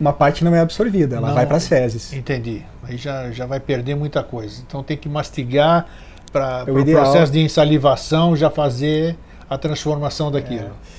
[0.00, 2.12] uma parte não é absorvida, ela não, vai para as fezes.
[2.14, 2.62] Entendi.
[2.82, 4.62] Aí já, já vai perder muita coisa.
[4.66, 5.86] Então tem que mastigar
[6.32, 9.16] para é o processo de ensalivação já fazer
[9.48, 10.66] a transformação daquilo.
[10.66, 10.96] É.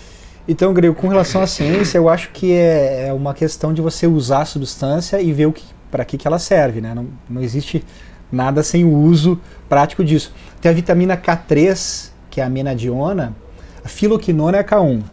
[0.47, 4.07] Então, Grego, com relação à ciência, eu acho que é, é uma questão de você
[4.07, 5.53] usar a substância e ver
[5.91, 6.79] para que, que ela serve.
[6.79, 6.93] Né?
[6.93, 7.83] Não, não existe
[8.31, 10.33] nada sem o uso prático disso.
[10.61, 13.35] Tem a vitamina K3, que é a menadiona,
[13.83, 15.03] a filoquinona é a K1,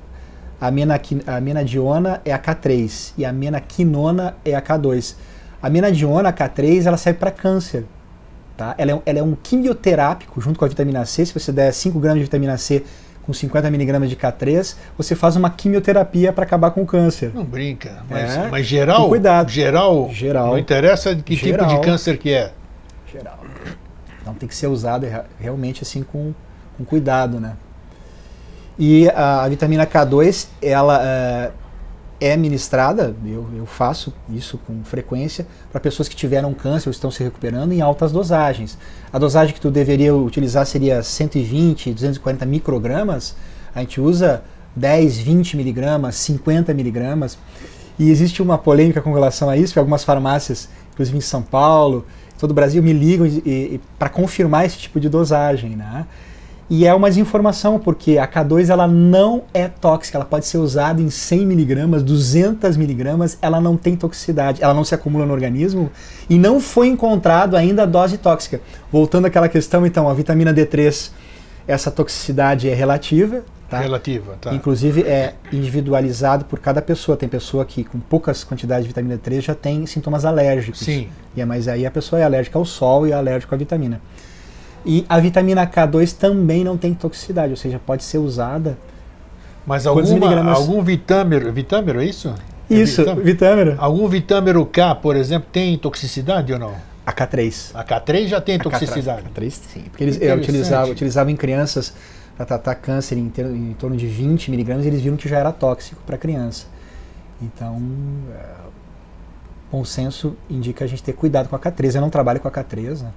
[0.61, 5.17] a, menaqui, a menadiona é a K3 e a menaquinona é a K2.
[5.61, 7.87] A menadiona, a K3, ela serve para câncer.
[8.57, 8.75] Tá?
[8.79, 11.27] Ela, é, ela é um quimioterápico junto com a vitamina C.
[11.27, 12.85] Se você der 5 gramas de vitamina C
[13.23, 17.33] com 50 miligramas de K3, você faz uma quimioterapia para acabar com o câncer.
[17.35, 19.51] Não brinca, mas, é, mas geral, cuidado.
[19.51, 22.53] geral, geral, não interessa que geral, tipo de câncer que é
[23.11, 23.41] geral.
[24.21, 25.07] Então tem que ser usado
[25.41, 26.33] realmente assim com,
[26.77, 27.57] com cuidado, né?
[28.79, 31.51] E a, a vitamina K2, ela é,
[32.21, 37.11] é ministrada, eu, eu faço isso com frequência, para pessoas que tiveram câncer ou estão
[37.11, 38.79] se recuperando em altas dosagens.
[39.13, 43.35] A dosagem que tu deveria utilizar seria 120, 240 microgramas,
[43.75, 44.43] a gente usa
[44.77, 47.39] 10, 20 miligramas, 50 miligramas.
[47.99, 52.05] E existe uma polêmica com relação a isso, que algumas farmácias, inclusive em São Paulo,
[52.39, 53.27] todo o Brasil me ligam
[53.99, 56.07] para confirmar esse tipo de dosagem, né?
[56.69, 61.01] E é uma desinformação, porque a K2 ela não é tóxica, ela pode ser usada
[61.03, 65.91] em 100 miligramas, 200 miligramas, ela não tem toxicidade, ela não se acumula no organismo
[66.29, 68.61] e não foi encontrado ainda a dose tóxica.
[68.91, 71.11] Voltando àquela questão, então, a vitamina D3,
[71.67, 73.81] essa toxicidade é relativa, Tá?
[73.81, 74.55] Relativa, tá.
[74.55, 77.17] Inclusive é individualizado por cada pessoa.
[77.17, 80.81] Tem pessoa que com poucas quantidades de vitamina D3 já tem sintomas alérgicos.
[80.81, 81.09] Sim.
[81.35, 84.01] E é, mas aí a pessoa é alérgica ao sol e é alérgica à vitamina.
[84.85, 88.77] E a vitamina K2 também não tem toxicidade, ou seja, pode ser usada.
[89.67, 92.35] Mas alguma, algum vitâmero, vitâmero é isso?
[92.71, 93.77] É isso, é vitâmero.
[93.79, 96.75] Algum vitâmero K, por exemplo, tem toxicidade ou não?
[97.07, 97.71] A K3.
[97.75, 99.23] A K3 já tem a toxicidade.
[99.35, 99.83] K3, K3 sim.
[99.91, 101.95] Porque eles utilizavam, utilizavam em crianças
[102.37, 105.53] para tratar câncer em, ter, em, torno de 20 miligramas, eles viram que já era
[105.53, 106.67] tóxico para a criança.
[107.41, 107.81] Então,
[108.33, 108.45] é,
[109.71, 111.95] bom senso indica a gente ter cuidado com a K3.
[111.95, 113.11] Eu não trabalho com a K3, né?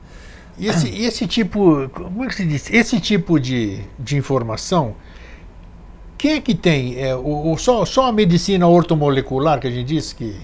[0.57, 2.71] E esse, e esse tipo, como é que se diz?
[2.71, 4.95] Esse tipo de, de informação,
[6.17, 6.99] quem é que tem?
[6.99, 10.35] É, o, o, só, só a medicina ortomolecular que a gente disse que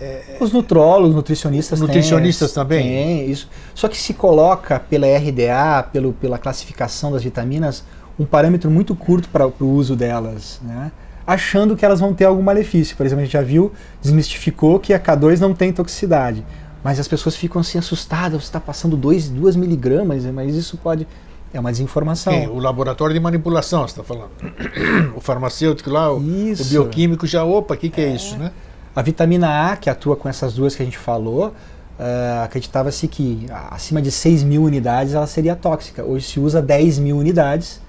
[0.00, 2.82] é, os nutrólogos, nutricionistas, nutricionistas têm, também.
[2.82, 3.48] Tem isso.
[3.74, 7.84] Só que se coloca pela RDA, pelo, pela classificação das vitaminas,
[8.18, 10.90] um parâmetro muito curto para o uso delas, né?
[11.26, 12.96] achando que elas vão ter algum malefício.
[12.96, 16.44] Por exemplo, a gente já viu, desmistificou que a K2 não tem toxicidade.
[16.86, 21.04] Mas as pessoas ficam assim assustadas, você está passando 2 miligramas, mas isso pode.
[21.52, 22.32] É uma desinformação.
[22.32, 22.46] Quem?
[22.46, 24.30] O laboratório de manipulação, você está falando.
[25.16, 28.52] o farmacêutico lá, o, o, bioquímico já, opa, o que, que é, é isso, né?
[28.94, 33.48] A vitamina A, que atua com essas duas que a gente falou, uh, acreditava-se que
[33.68, 36.04] acima de 6 mil unidades ela seria tóxica.
[36.04, 37.80] Hoje se usa 10 mil unidades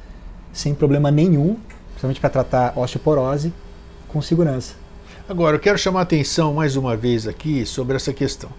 [0.51, 1.55] sem problema nenhum,
[1.89, 3.53] principalmente para tratar osteoporose,
[4.07, 4.73] com segurança.
[5.29, 8.49] Agora, eu quero chamar a atenção mais uma vez aqui sobre essa questão.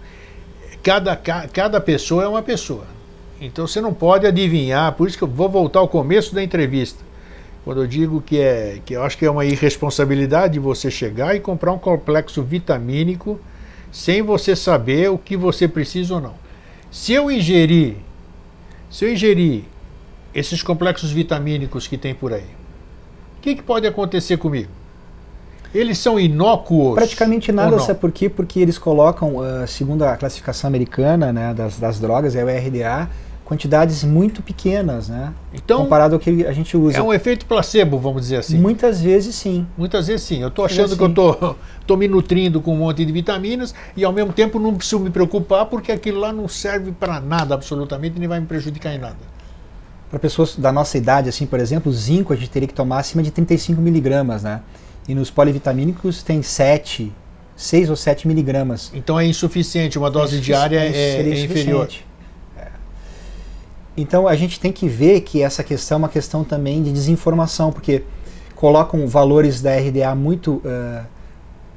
[0.81, 2.85] Cada, cada pessoa é uma pessoa.
[3.41, 7.03] Então você não pode adivinhar, por isso que eu vou voltar ao começo da entrevista.
[7.63, 11.39] Quando eu digo que é que eu acho que é uma irresponsabilidade você chegar e
[11.39, 13.39] comprar um complexo vitamínico
[13.91, 16.33] sem você saber o que você precisa ou não.
[16.91, 17.95] Se eu ingerir,
[18.89, 19.63] se eu ingerir
[20.33, 22.47] esses complexos vitamínicos que tem por aí,
[23.37, 24.78] o que, que pode acontecer comigo?
[25.73, 26.95] Eles são inócuos?
[26.95, 28.27] Praticamente nada, sabe por quê?
[28.27, 33.09] Porque eles colocam, uh, segundo a classificação americana né, das, das drogas, é o RDA,
[33.49, 35.33] quantidades muito pequenas, né?
[35.51, 36.99] Então, comparado ao que a gente usa.
[36.99, 38.59] É um efeito placebo, vamos dizer assim.
[38.59, 39.65] Muitas vezes sim.
[39.75, 40.43] Muitas vezes sim.
[40.43, 41.55] Eu estou achando que eu estou
[41.87, 45.09] tô me nutrindo com um monte de vitaminas e ao mesmo tempo não preciso me
[45.09, 49.17] preocupar porque aquilo lá não serve para nada absolutamente nem vai me prejudicar em nada.
[50.11, 52.99] Para pessoas da nossa idade, assim, por exemplo, o zinco a gente teria que tomar
[52.99, 54.61] acima de 35 miligramas, né?
[55.09, 57.11] E nos polivitamínicos tem 7,
[57.55, 58.91] 6 ou 7 miligramas.
[58.93, 61.89] Então é insuficiente, uma dose é diária é, é inferior.
[63.97, 67.71] Então a gente tem que ver que essa questão é uma questão também de desinformação,
[67.71, 68.03] porque
[68.53, 71.03] colocam valores da RDA muito uh,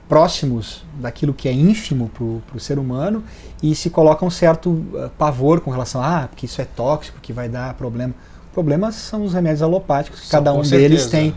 [0.07, 3.25] próximos daquilo que é ínfimo para o ser humano
[3.63, 7.17] e se coloca um certo uh, pavor com relação a ah, porque isso é tóxico,
[7.17, 8.13] porque vai dar problema.
[8.53, 11.35] Problemas são os remédios alopáticos, que cada um deles tem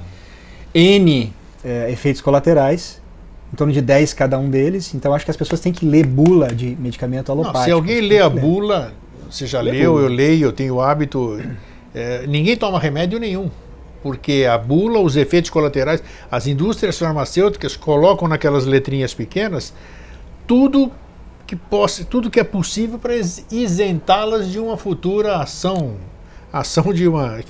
[0.73, 1.33] N
[1.65, 3.01] uh, efeitos colaterais
[3.51, 4.93] em torno de 10 cada um deles.
[4.93, 7.59] Então acho que as pessoas têm que ler bula de medicamento alopático.
[7.59, 8.93] Não, se alguém lê a bula,
[9.29, 11.41] você já leu, eu leio, eu tenho o hábito.
[11.93, 13.49] É, ninguém toma remédio nenhum,
[14.03, 19.73] porque a bula, os efeitos colaterais, as indústrias farmacêuticas colocam naquelas letrinhas pequenas
[20.47, 20.91] tudo
[21.45, 25.95] que possa, tudo que é possível para isentá-las de uma futura ação,
[26.51, 27.43] ação de uma é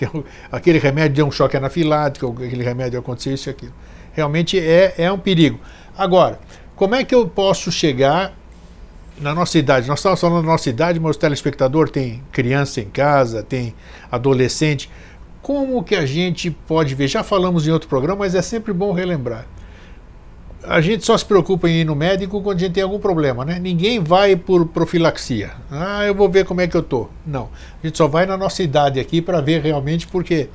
[0.51, 3.73] aquele remédio deu um choque anafilático, aquele remédio aconteceu isso e aquilo.
[4.15, 5.59] Realmente é, é um perigo.
[5.97, 6.39] Agora,
[6.75, 8.33] como é que eu posso chegar
[9.19, 12.89] na nossa idade, nós estamos falando da nossa idade, mas o telespectador tem criança em
[12.89, 13.73] casa, tem
[14.11, 14.89] adolescente.
[15.41, 17.07] Como que a gente pode ver?
[17.07, 19.45] Já falamos em outro programa, mas é sempre bom relembrar.
[20.63, 23.45] A gente só se preocupa em ir no médico quando a gente tem algum problema,
[23.45, 23.59] né?
[23.59, 25.51] Ninguém vai por profilaxia.
[25.69, 27.07] Ah, eu vou ver como é que eu tô.
[27.25, 27.49] Não.
[27.81, 30.49] A gente só vai na nossa idade aqui para ver realmente porque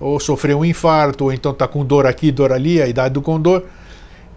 [0.00, 3.22] ou sofreu um infarto, ou então está com dor aqui, dor ali, a idade do
[3.22, 3.64] condor.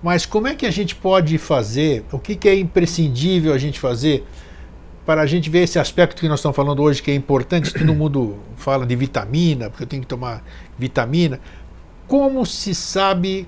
[0.01, 3.79] Mas como é que a gente pode fazer, o que, que é imprescindível a gente
[3.79, 4.25] fazer
[5.05, 7.93] para a gente ver esse aspecto que nós estamos falando hoje, que é importante, todo
[7.95, 10.43] mundo fala de vitamina, porque eu tenho que tomar
[10.77, 11.39] vitamina.
[12.07, 13.47] Como se sabe,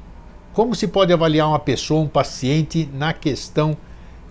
[0.54, 3.78] como se pode avaliar uma pessoa, um paciente, na questão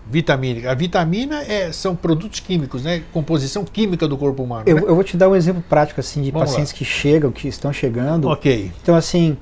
[0.09, 0.71] vitamínica?
[0.71, 3.03] A vitamina é, são produtos químicos, né?
[3.13, 4.65] Composição química do corpo humano.
[4.67, 4.83] Eu, né?
[4.87, 6.79] eu vou te dar um exemplo prático assim de Vamos pacientes lá.
[6.79, 8.29] que chegam, que estão chegando.
[8.29, 8.71] Ok.
[8.83, 9.37] Então, assim,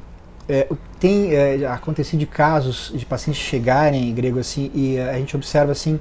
[0.49, 0.68] é,
[0.99, 5.73] tem é, acontecido de casos de pacientes chegarem em grego assim e a gente observa
[5.73, 6.01] assim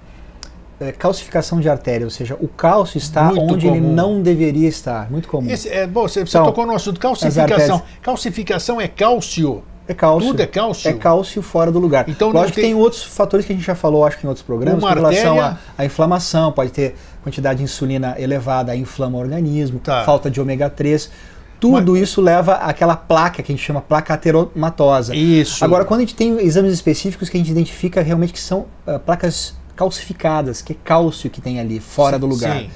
[0.79, 3.77] é, calcificação de artéria, ou seja, o cálcio está muito onde comum.
[3.77, 5.49] ele não deveria estar, muito comum.
[5.49, 7.81] Esse, é, bom, você, então, tocou no assunto calcificação.
[8.01, 9.63] Calcificação é cálcio.
[9.89, 10.29] É cálcio.
[10.29, 10.87] Tudo é cálcio?
[10.87, 12.07] É cálcio fora do lugar.
[12.07, 12.63] Então, Lógico tem...
[12.63, 14.89] que tem outros fatores que a gente já falou, acho que em outros programas, Uma
[14.89, 20.03] com relação à inflamação, pode ter quantidade de insulina elevada, inflama o organismo, tá.
[20.03, 21.09] falta de ômega 3.
[21.59, 22.03] Tudo Mas...
[22.03, 25.15] isso leva àquela placa que a gente chama placa ateromatosa.
[25.15, 25.65] Isso.
[25.65, 28.99] Agora, quando a gente tem exames específicos que a gente identifica realmente que são uh,
[29.03, 32.59] placas calcificadas, que é cálcio que tem ali, fora sim, do lugar.
[32.59, 32.69] Sim.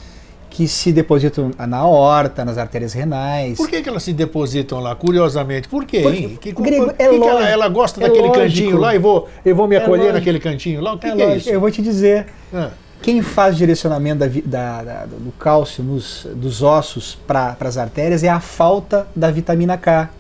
[0.54, 3.58] Que se depositam na horta, nas artérias renais.
[3.58, 5.68] Por que, que elas se depositam lá, curiosamente?
[5.68, 6.38] Por quê, hein?
[6.39, 8.44] Que, grego, por, é que, que ela, ela, gosta é daquele lógico.
[8.44, 10.94] cantinho lá e vou, eu vou me é acolher é naquele cantinho lá?
[10.94, 11.50] O que é, que é isso?
[11.50, 12.28] Eu vou te dizer.
[12.54, 12.70] Ah.
[13.02, 18.30] Quem faz direcionamento da, da, da, do cálcio nos, dos ossos para as artérias é
[18.30, 20.12] a falta da vitamina K.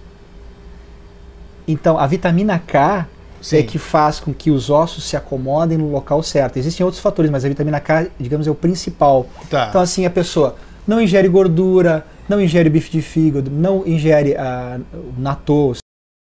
[1.67, 3.07] Então, a vitamina K
[3.43, 3.57] Sim.
[3.57, 6.57] é que faz com que os ossos se acomodem no local certo.
[6.57, 9.27] Existem outros fatores, mas a vitamina K, digamos, é o principal.
[9.49, 9.67] Tá.
[9.69, 10.55] Então, assim, a pessoa
[10.87, 15.75] não ingere gordura, não ingere bife de fígado, não ingere a, o natô,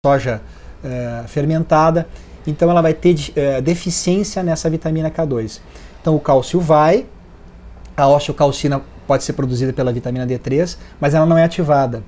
[0.05, 0.41] soja
[0.83, 2.07] é, fermentada,
[2.45, 5.59] então ela vai ter é, deficiência nessa vitamina K2.
[6.01, 7.05] Então o cálcio vai,
[7.95, 12.03] a osteocalcina pode ser produzida pela vitamina D3, mas ela não é ativada.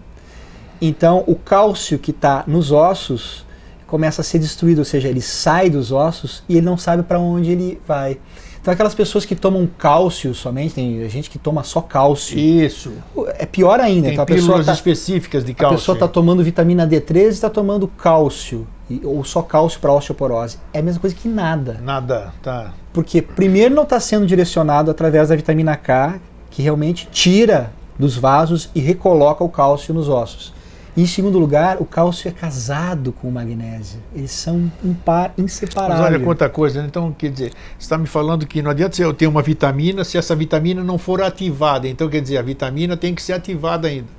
[0.81, 3.45] Então o cálcio que está nos ossos
[3.89, 7.19] começa a ser destruído, ou seja, ele sai dos ossos e ele não sabe para
[7.19, 8.19] onde ele vai.
[8.61, 12.37] Então aquelas pessoas que tomam cálcio somente, tem gente que toma só cálcio.
[12.37, 12.91] Isso.
[13.37, 14.03] É pior ainda.
[14.03, 15.75] Tem então, a pessoa tá, específicas de cálcio.
[15.75, 18.67] A pessoa está tomando vitamina D3 e está tomando cálcio
[19.03, 20.57] ou só cálcio para osteoporose.
[20.73, 21.79] É a mesma coisa que nada.
[21.81, 22.73] Nada, tá.
[22.91, 26.19] Porque primeiro não está sendo direcionado através da vitamina K,
[26.51, 30.53] que realmente tira dos vasos e recoloca o cálcio nos ossos.
[30.99, 34.01] E em segundo lugar, o cálcio é casado com o magnésio.
[34.13, 35.95] Eles são um par inseparável.
[35.95, 36.87] Mas olha quanta coisa, né?
[36.89, 40.17] então quer dizer, você está me falando que não adianta eu ter uma vitamina se
[40.17, 41.87] essa vitamina não for ativada.
[41.87, 44.09] Então quer dizer, a vitamina tem que ser ativada ainda.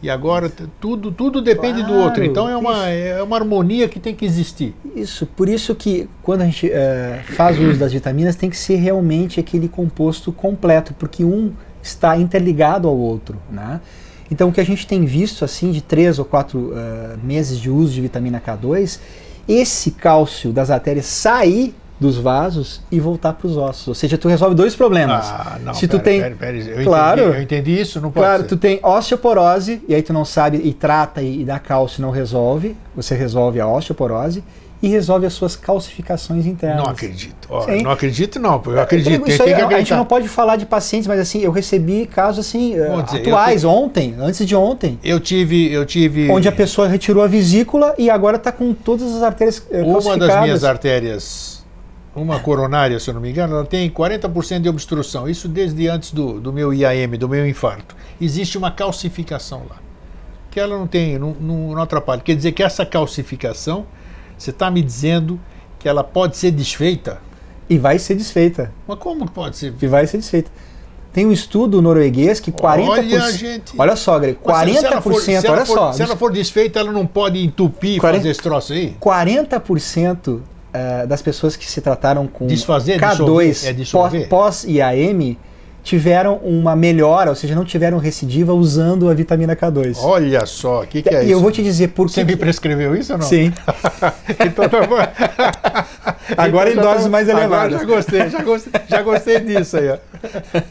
[0.00, 0.48] E agora
[0.80, 2.24] tudo, tudo depende claro, do outro.
[2.24, 4.72] Então é uma, é uma harmonia que tem que existir.
[4.94, 8.76] Isso, por isso que quando a gente é, faz uso das vitaminas tem que ser
[8.76, 13.36] realmente aquele composto completo, porque um está interligado ao outro.
[13.50, 13.80] Né?
[14.30, 17.68] Então o que a gente tem visto assim de três ou quatro uh, meses de
[17.68, 18.98] uso de vitamina K2,
[19.48, 23.88] esse cálcio das artérias sair dos vasos e voltar para os ossos.
[23.88, 25.26] Ou seja, tu resolve dois problemas.
[25.26, 28.10] Ah, não, Se tu pera, tem, pera, pera, eu claro, entendi, eu entendi isso, não
[28.10, 28.48] pode Claro, ser.
[28.48, 32.10] tu tem osteoporose e aí tu não sabe e trata e, e dá cálcio, não
[32.10, 32.74] resolve.
[32.96, 34.42] Você resolve a osteoporose
[34.82, 36.82] e resolve as suas calcificações internas.
[36.82, 37.48] Não acredito.
[37.50, 39.28] Oh, não acredito não, eu acredito.
[39.28, 42.74] Isso aí, a gente não pode falar de pacientes, mas assim, eu recebi casos assim
[43.04, 44.98] dizer, atuais, ontem, antes de ontem.
[45.04, 46.30] Eu tive, eu tive.
[46.30, 50.40] Onde a pessoa retirou a vesícula e agora está com todas as artérias Uma das
[50.42, 51.60] minhas artérias
[52.14, 55.28] uma coronária, se eu não me engano, ela tem 40% de obstrução.
[55.28, 57.94] Isso desde antes do, do meu IAM, do meu infarto.
[58.20, 59.76] Existe uma calcificação lá.
[60.50, 62.20] Que ela não tem, não, não, não atrapalha.
[62.20, 63.86] Quer dizer que essa calcificação,
[64.40, 65.38] você está me dizendo
[65.78, 67.20] que ela pode ser desfeita?
[67.68, 68.72] E vai ser desfeita.
[68.88, 69.74] Mas como pode ser?
[69.80, 70.50] E vai ser desfeita.
[71.12, 72.88] Tem um estudo norueguês que 40%.
[72.88, 73.74] Olha, gente.
[73.76, 74.70] Olha só, Greg, 40%.
[74.70, 75.12] Se ela for,
[75.50, 75.92] olha for, só.
[75.92, 78.96] Se ela for desfeita, ela não pode entupir e fazer esse troço aí?
[78.98, 80.42] 40% uh,
[81.06, 85.36] das pessoas que se trataram com Desfazer, K2 é pós-IAM
[85.82, 89.96] tiveram uma melhora, ou seja, não tiveram recidiva usando a vitamina K2.
[90.00, 91.28] Olha só, o que, que, é e isso?
[91.28, 92.14] E eu vou te dizer por que.
[92.14, 93.26] Você me prescreveu isso ou não?
[93.26, 93.52] Sim.
[94.46, 94.96] então tá bom.
[96.36, 97.10] Agora então, em doses tá...
[97.10, 97.80] mais elevadas.
[97.80, 99.90] Agora já gostei, já gostei, já gostei disso aí.
[99.90, 99.98] Ó.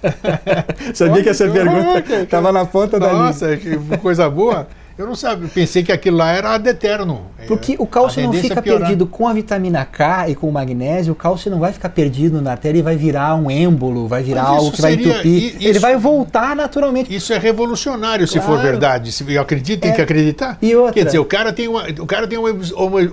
[0.94, 4.68] Sabia que essa pergunta estava na ponta Nossa, da Nossa, que coisa boa.
[5.00, 7.28] Eu não sabia, pensei que aquilo lá era ad eterno.
[7.48, 11.16] Porque o cálcio não fica perdido com a vitamina K e com o magnésio, o
[11.16, 14.72] cálcio não vai ficar perdido na artéria e vai virar um êmbolo, vai virar algo
[14.72, 15.56] que seria, vai entupir.
[15.56, 17.16] Isso, Ele vai voltar naturalmente.
[17.16, 18.42] Isso é revolucionário, claro.
[18.42, 19.10] se for verdade.
[19.26, 19.96] Eu acredito, tem é.
[19.96, 20.58] que acreditar.
[20.62, 20.92] E outra?
[20.92, 22.50] Quer dizer, o cara tem uma, o cara tem uma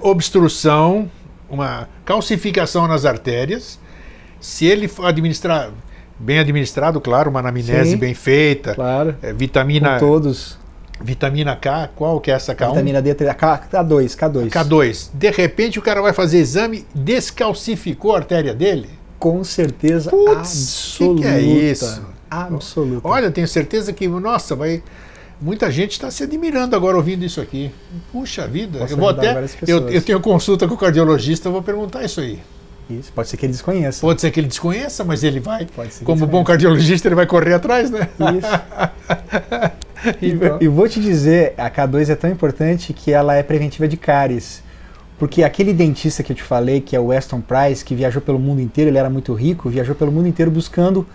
[0.03, 1.09] obstrução,
[1.49, 3.79] uma calcificação nas artérias.
[4.41, 5.71] Se ele for administrar
[6.19, 9.15] bem administrado, claro, uma anamnese Sim, bem feita, claro.
[9.23, 10.66] É, vitamina com todos
[11.01, 12.69] Vitamina K, qual que é essa K1?
[12.71, 14.51] Vitamina D3, K2, K2.
[14.51, 15.11] K2.
[15.13, 18.89] De repente o cara vai fazer exame, descalcificou a artéria dele?
[19.19, 21.23] Com certeza Puts, absoluta.
[21.23, 22.03] que, que é isso?
[22.31, 23.07] Absoluta.
[23.07, 24.83] Olha, tenho certeza que, nossa, vai
[25.41, 27.71] muita gente está se admirando agora ouvindo isso aqui.
[28.13, 31.63] Puxa vida, Posso eu vou até eu, eu tenho consulta com o cardiologista, eu vou
[31.63, 32.41] perguntar isso aí.
[32.89, 34.01] Isso, pode ser que ele desconheça.
[34.01, 35.67] Pode ser que ele desconheça, mas ele vai.
[36.05, 38.09] Como bom cardiologista, ele vai correr atrás, né?
[38.39, 39.77] Isso.
[40.23, 40.59] Então.
[40.61, 44.63] E, vou te dizer, a K2 é tão importante que ela é preventiva de cáries.
[45.19, 48.39] Porque aquele dentista que eu te falei, que é o Weston Price, que viajou pelo
[48.39, 51.07] mundo inteiro, ele era muito rico, viajou pelo mundo inteiro buscando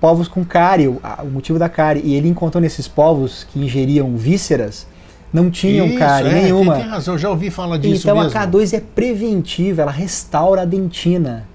[0.00, 2.02] povos com cárie, o, o motivo da cárie.
[2.04, 4.86] E ele encontrou nesses povos que ingeriam vísceras,
[5.32, 6.74] não tinham Isso, cárie é, nenhuma.
[6.74, 8.38] Tem, tem razão, já ouvi falar disso Então mesmo.
[8.38, 11.48] a K2 é preventiva, ela restaura a dentina.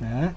[0.00, 0.32] Né?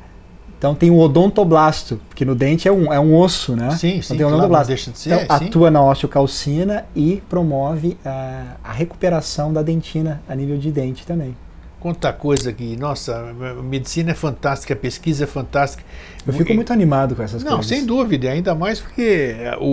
[0.58, 3.72] Então tem o odontoblasto, que no dente é um, é um osso, né?
[3.72, 4.18] Sim, então, sim.
[4.18, 4.68] tem o odontoplasto.
[4.68, 5.46] deixa de ser, então sim.
[5.46, 11.36] atua na osteocalcina e promove a, a recuperação da dentina a nível de dente também.
[11.84, 15.84] Quanta coisa aqui, nossa, a medicina é fantástica, a pesquisa é fantástica.
[16.26, 17.66] Eu fico muito animado com essas Não, coisas.
[17.68, 19.66] sem dúvida, ainda mais porque o,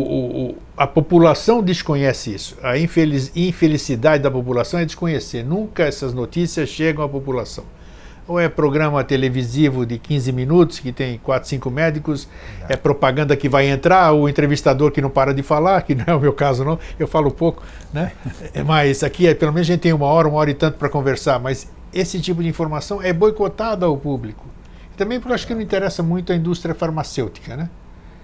[0.51, 2.59] o, a população desconhece isso.
[2.65, 5.45] A infeliz, infelicidade da população é desconhecer.
[5.45, 7.63] Nunca essas notícias chegam à população
[8.27, 12.29] ou é programa televisivo de 15 minutos, que tem 4, 5 médicos,
[12.69, 16.15] é propaganda que vai entrar, o entrevistador que não para de falar, que não é
[16.15, 18.13] o meu caso não, eu falo pouco, né?
[18.65, 20.89] Mas aqui, é, pelo menos a gente tem uma hora, uma hora e tanto para
[20.89, 24.47] conversar, mas esse tipo de informação é boicotada ao público.
[24.97, 27.71] Também porque eu acho que não interessa muito a indústria farmacêutica, né?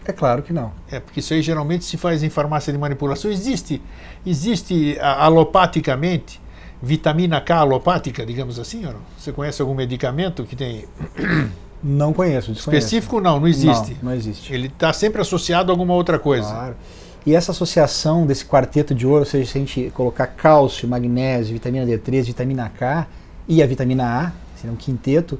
[0.04, 0.72] É claro que não.
[0.90, 3.30] É, porque isso aí geralmente se faz em farmácia de manipulação.
[3.30, 3.82] Existe,
[4.24, 6.40] existe alopaticamente
[6.80, 9.00] vitamina K alopática, digamos assim, ou não?
[9.18, 10.84] Você conhece algum medicamento que tem.
[11.82, 12.86] Não conheço, desconheço.
[12.86, 13.92] Específico não, não existe.
[14.02, 14.52] Não, não existe.
[14.52, 16.48] Ele está sempre associado a alguma outra coisa.
[16.48, 16.76] Claro.
[17.24, 21.52] E essa associação desse quarteto de ouro, ou seja, se a gente colocar cálcio, magnésio,
[21.52, 23.06] vitamina D3, vitamina K
[23.48, 25.38] e a vitamina A, seria um quinteto,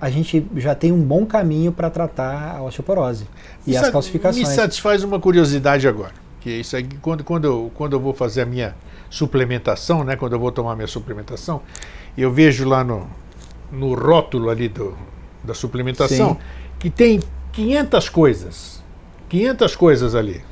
[0.00, 3.26] a gente já tem um bom caminho para tratar a osteoporose
[3.66, 4.48] e me as calcificações.
[4.48, 8.12] Me satisfaz uma curiosidade agora, que é isso aí, quando, quando, eu, quando eu vou
[8.12, 8.74] fazer a minha
[9.08, 11.62] suplementação, né, quando eu vou tomar minha suplementação,
[12.18, 13.06] eu vejo lá no,
[13.70, 14.96] no rótulo ali do,
[15.42, 16.38] da suplementação Sim.
[16.78, 17.20] que tem
[17.52, 18.82] 500 coisas.
[19.28, 20.42] 500 coisas ali.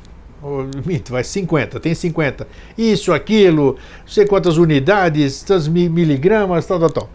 [0.85, 2.47] Mito, vai 50, tem 50.
[2.77, 7.09] Isso, aquilo, não sei quantas unidades, tantos miligramas, tal, tal, tal.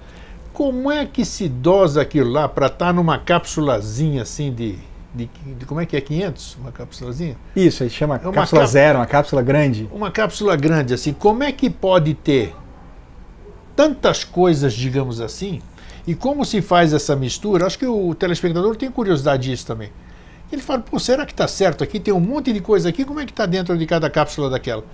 [0.53, 4.77] Como é que se dosa aquilo lá para estar tá numa cápsulazinha assim de
[5.15, 6.01] De, de, como é que é?
[6.01, 6.57] 500?
[6.61, 7.37] Uma cápsulazinha?
[7.57, 9.89] Isso, aí chama É uma cápsula cap- zero, uma cápsula grande.
[9.93, 12.55] Uma cápsula grande assim, como é que pode ter
[13.77, 15.61] tantas coisas, digamos assim,
[16.07, 17.67] e como se faz essa mistura?
[17.67, 19.91] Acho que o telespectador tem curiosidade disso também.
[20.51, 22.01] Ele fala, pô, será que está certo aqui?
[22.01, 24.85] Tem um monte de coisa aqui, como é que está dentro de cada cápsula daquela?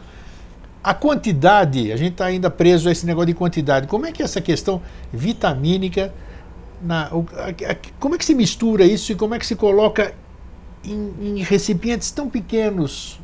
[0.83, 3.87] A quantidade, a gente está ainda preso a esse negócio de quantidade.
[3.87, 4.83] Como é que é essa questão
[5.13, 6.13] vitamínica,
[6.83, 7.11] na,
[7.99, 10.13] como é que se mistura isso e como é que se coloca
[10.85, 13.21] em, em recipientes tão pequenos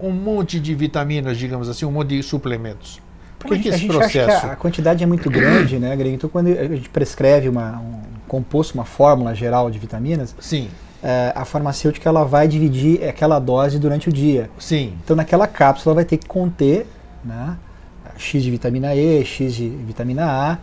[0.00, 3.00] um monte de vitaminas, digamos assim, um monte de suplementos?
[3.44, 4.46] É que a esse acha que processo?
[4.46, 6.14] a, quantidade é muito grande, né, Greg?
[6.14, 10.68] Então, quando a gente prescreve uma, um composto, uma fórmula geral de vitaminas, Sim,
[11.34, 14.50] a farmacêutica ela vai dividir aquela dose durante o dia.
[14.58, 16.86] sim, Então, naquela cápsula vai ter que conter
[17.24, 17.56] né,
[18.16, 20.58] X de vitamina E, X de vitamina A,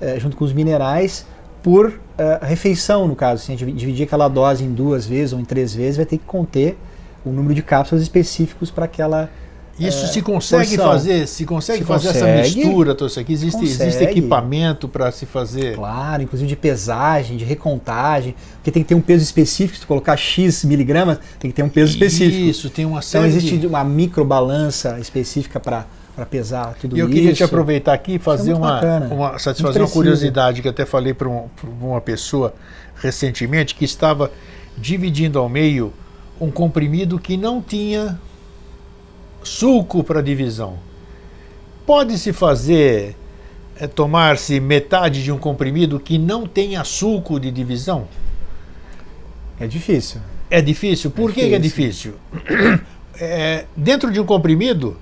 [0.00, 1.26] eh, junto com os minerais,
[1.62, 3.44] por eh, refeição, no caso.
[3.44, 6.18] Se a gente dividir aquela dose em duas vezes ou em três vezes, vai ter
[6.18, 6.76] que conter
[7.24, 9.30] o número de cápsulas específicos para aquela.
[9.78, 10.86] Isso É, se consegue porção.
[10.92, 13.32] fazer, se consegue Se fazer essa consegue, mistura, tudo isso aqui.
[13.32, 14.04] Existe, existe consegue.
[14.04, 15.74] equipamento para se fazer.
[15.74, 19.74] Claro, inclusive de pesagem, de recontagem, porque tem que ter um peso específico.
[19.76, 22.44] Se tu colocar X miligramas, tem que ter um peso específico.
[22.44, 23.66] Isso, tem uma Então série existe de...
[23.66, 25.86] uma microbalança específica para
[26.30, 27.14] pesar tudo E eu isso.
[27.14, 29.06] queria te aproveitar aqui e fazer muito uma, bacana.
[29.14, 31.46] uma satisfazer uma curiosidade que eu até falei para um,
[31.80, 32.54] uma pessoa
[32.96, 34.30] recentemente que estava
[34.76, 35.92] dividindo ao meio
[36.40, 38.20] um comprimido que não tinha
[39.42, 40.78] suco para divisão.
[41.86, 43.16] Pode-se fazer
[43.76, 48.06] é, tomar-se metade de um comprimido que não tenha suco de divisão?
[49.58, 50.20] É difícil.
[50.50, 51.10] É difícil?
[51.10, 52.14] Por que que é difícil?
[53.18, 54.96] É, dentro de um comprimido,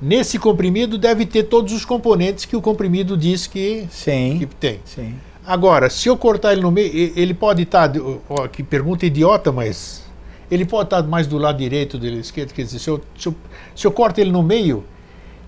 [0.00, 4.36] nesse comprimido deve ter todos os componentes que o comprimido diz que, Sim.
[4.38, 4.80] que tem.
[4.84, 5.14] Sim.
[5.46, 7.90] Agora, se eu cortar ele no meio, ele pode estar.
[8.28, 10.03] ó, que pergunta idiota, mas.
[10.50, 12.52] Ele pode estar mais do lado direito do lado esquerdo.
[12.52, 13.34] Quer dizer, se eu, se, eu,
[13.74, 14.84] se eu corto ele no meio,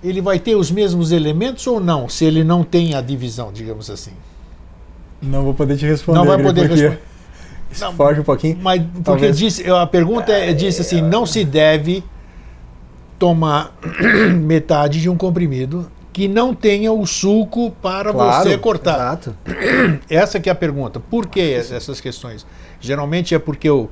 [0.02, 2.08] ele vai ter os mesmos elementos ou não?
[2.08, 4.12] Se ele não tem a divisão, digamos assim.
[5.20, 6.18] Não vou poder te responder.
[6.18, 7.00] não vai poder responder.
[7.80, 8.56] Não, Foge um pouquinho.
[8.62, 12.02] Mas porque Talvez- disse, a pergunta é, disse assim, não se deve
[13.18, 13.76] tomar
[14.40, 18.94] metade de um comprimido que não tenha o suco para Claro, você cortar.
[18.96, 19.36] Exato.
[20.08, 21.00] Essa que é a pergunta.
[21.00, 22.46] Por que essas questões?
[22.80, 23.90] Geralmente é porque o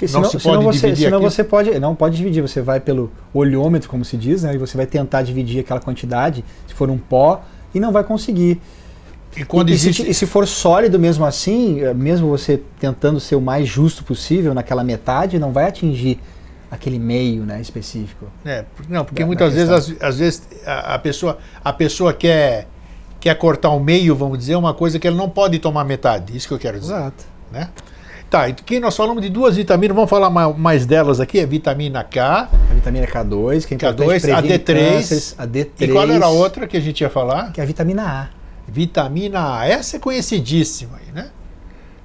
[0.00, 1.30] Porque Não senão, se senão você, senão aquilo?
[1.30, 4.54] você pode, não pode dividir, você vai pelo olhômetro, como se diz, né?
[4.54, 7.42] E você vai tentar dividir aquela quantidade, se for um pó,
[7.74, 8.58] e não vai conseguir.
[9.36, 13.20] e quando e, existe se, e se for sólido mesmo assim, eh, mesmo você tentando
[13.20, 16.18] ser o mais justo possível naquela metade, não vai atingir
[16.70, 18.24] aquele meio, né, específico.
[18.42, 22.68] É, não, porque da- muitas vezes, às, às vezes a, a pessoa, a pessoa quer,
[23.20, 26.34] quer cortar o meio, vamos dizer, uma coisa que ela não pode tomar metade.
[26.34, 26.94] Isso que eu quero dizer.
[26.94, 27.24] Exato.
[27.52, 27.68] Né?
[28.30, 31.46] Tá, e aqui nós falamos de duas vitaminas, vamos falar ma- mais delas aqui, é
[31.46, 35.66] vitamina K A vitamina K2, que é importante K2, a previne D3, cânceres, a D3.
[35.80, 37.50] e qual era a outra que a gente ia falar?
[37.52, 38.28] Que é a vitamina A.
[38.70, 41.28] Vitamina A, essa é conhecidíssima aí, né?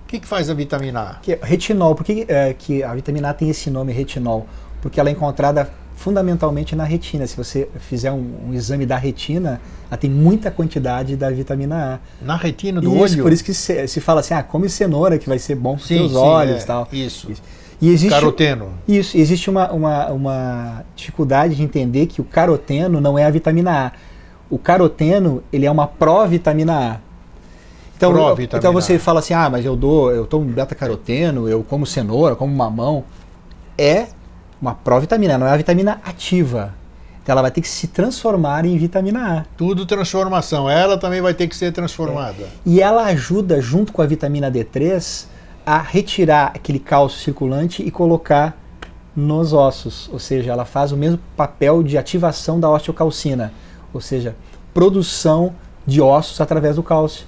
[0.04, 1.14] O que, que faz a vitamina A?
[1.22, 1.94] Que é retinol.
[1.94, 4.48] Por que, é, que a vitamina A tem esse nome, retinol?
[4.82, 7.26] Porque ela é encontrada fundamentalmente na retina.
[7.26, 12.26] Se você fizer um, um exame da retina, ela tem muita quantidade da vitamina A.
[12.26, 13.24] Na retina do Isso, olho?
[13.24, 15.82] por isso que se, se fala assim, ah, come cenoura que vai ser bom para
[15.82, 16.88] os seus olhos é, e tal.
[16.92, 17.32] Isso.
[17.82, 18.70] E existe, Caroteno.
[18.88, 23.88] isso, existe uma, uma, uma dificuldade de entender que o caroteno não é a vitamina
[23.88, 23.92] A.
[24.50, 26.98] O caroteno, ele é uma provitamina A.
[27.98, 31.86] Então, Provitamina então você fala assim, ah, mas eu dou, eu tomo beta-caroteno, eu como
[31.86, 33.06] cenoura, como mamão.
[33.78, 34.08] É
[34.62, 36.74] uma provitamina, não é a vitamina ativa.
[37.22, 39.46] Então ela vai ter que se transformar em vitamina A.
[39.58, 40.70] Tudo transformação.
[40.70, 42.48] Ela também vai ter que ser transformada.
[42.64, 45.26] E ela ajuda, junto com a vitamina D3,
[45.66, 48.56] a retirar aquele cálcio circulante e colocar
[49.16, 50.08] nos ossos.
[50.14, 53.52] Ou seja, ela faz o mesmo papel de ativação da osteocalcina.
[53.92, 54.36] Ou seja,
[54.72, 57.26] produção de ossos através do cálcio.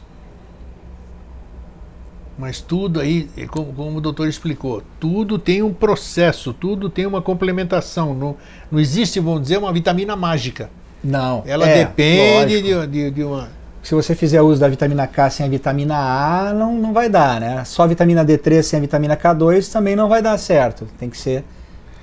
[2.38, 7.22] Mas tudo aí, como, como o doutor explicou, tudo tem um processo, tudo tem uma
[7.22, 8.14] complementação.
[8.14, 8.36] Não,
[8.72, 10.70] não existe, vamos dizer, uma vitamina mágica.
[11.04, 11.44] Não.
[11.48, 13.50] Ela é, depende de, de, de uma.
[13.82, 17.40] Se você fizer uso da vitamina K sem a vitamina A, não, não vai dar,
[17.40, 17.64] né?
[17.66, 20.88] Só a vitamina D3 sem a vitamina K2 também não vai dar certo.
[21.00, 21.44] Tem que ser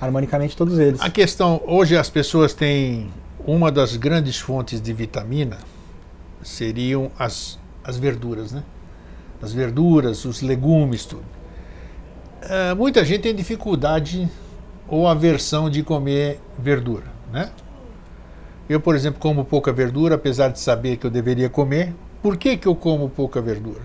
[0.01, 0.99] harmonicamente todos eles.
[0.99, 3.09] A questão, hoje as pessoas têm
[3.45, 5.57] uma das grandes fontes de vitamina
[6.41, 8.63] seriam as, as verduras, né?
[9.41, 11.25] As verduras, os legumes, tudo.
[12.41, 14.29] É, muita gente tem dificuldade
[14.87, 17.51] ou aversão de comer verdura, né?
[18.67, 21.93] Eu, por exemplo, como pouca verdura, apesar de saber que eu deveria comer.
[22.21, 23.81] Por que, que eu como pouca verdura?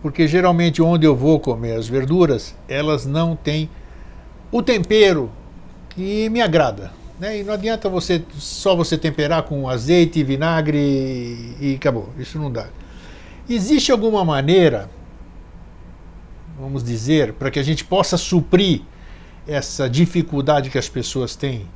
[0.00, 3.70] Porque geralmente onde eu vou comer as verduras, elas não têm
[4.50, 5.30] o tempero
[5.90, 6.90] que me agrada.
[7.20, 7.38] Né?
[7.38, 12.08] E não adianta você só você temperar com azeite, vinagre e acabou.
[12.18, 12.66] Isso não dá.
[13.48, 14.88] Existe alguma maneira,
[16.58, 18.82] vamos dizer, para que a gente possa suprir
[19.46, 21.66] essa dificuldade que as pessoas têm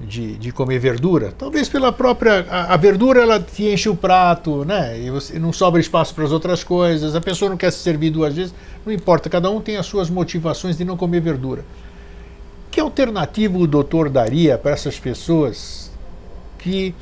[0.00, 1.32] de, de comer verdura?
[1.38, 2.44] Talvez pela própria.
[2.50, 5.00] A, a, verdura ela te enche o prato, né?
[5.00, 8.10] E você não sobra espaço para as outras coisas, a pessoa não quer se servir
[8.10, 8.54] duas vezes,
[8.84, 11.64] não importa, cada um tem as suas motivações de não comer verdura.
[12.70, 15.90] Que alternativa o doutor daria para essas pessoas
[16.58, 16.94] que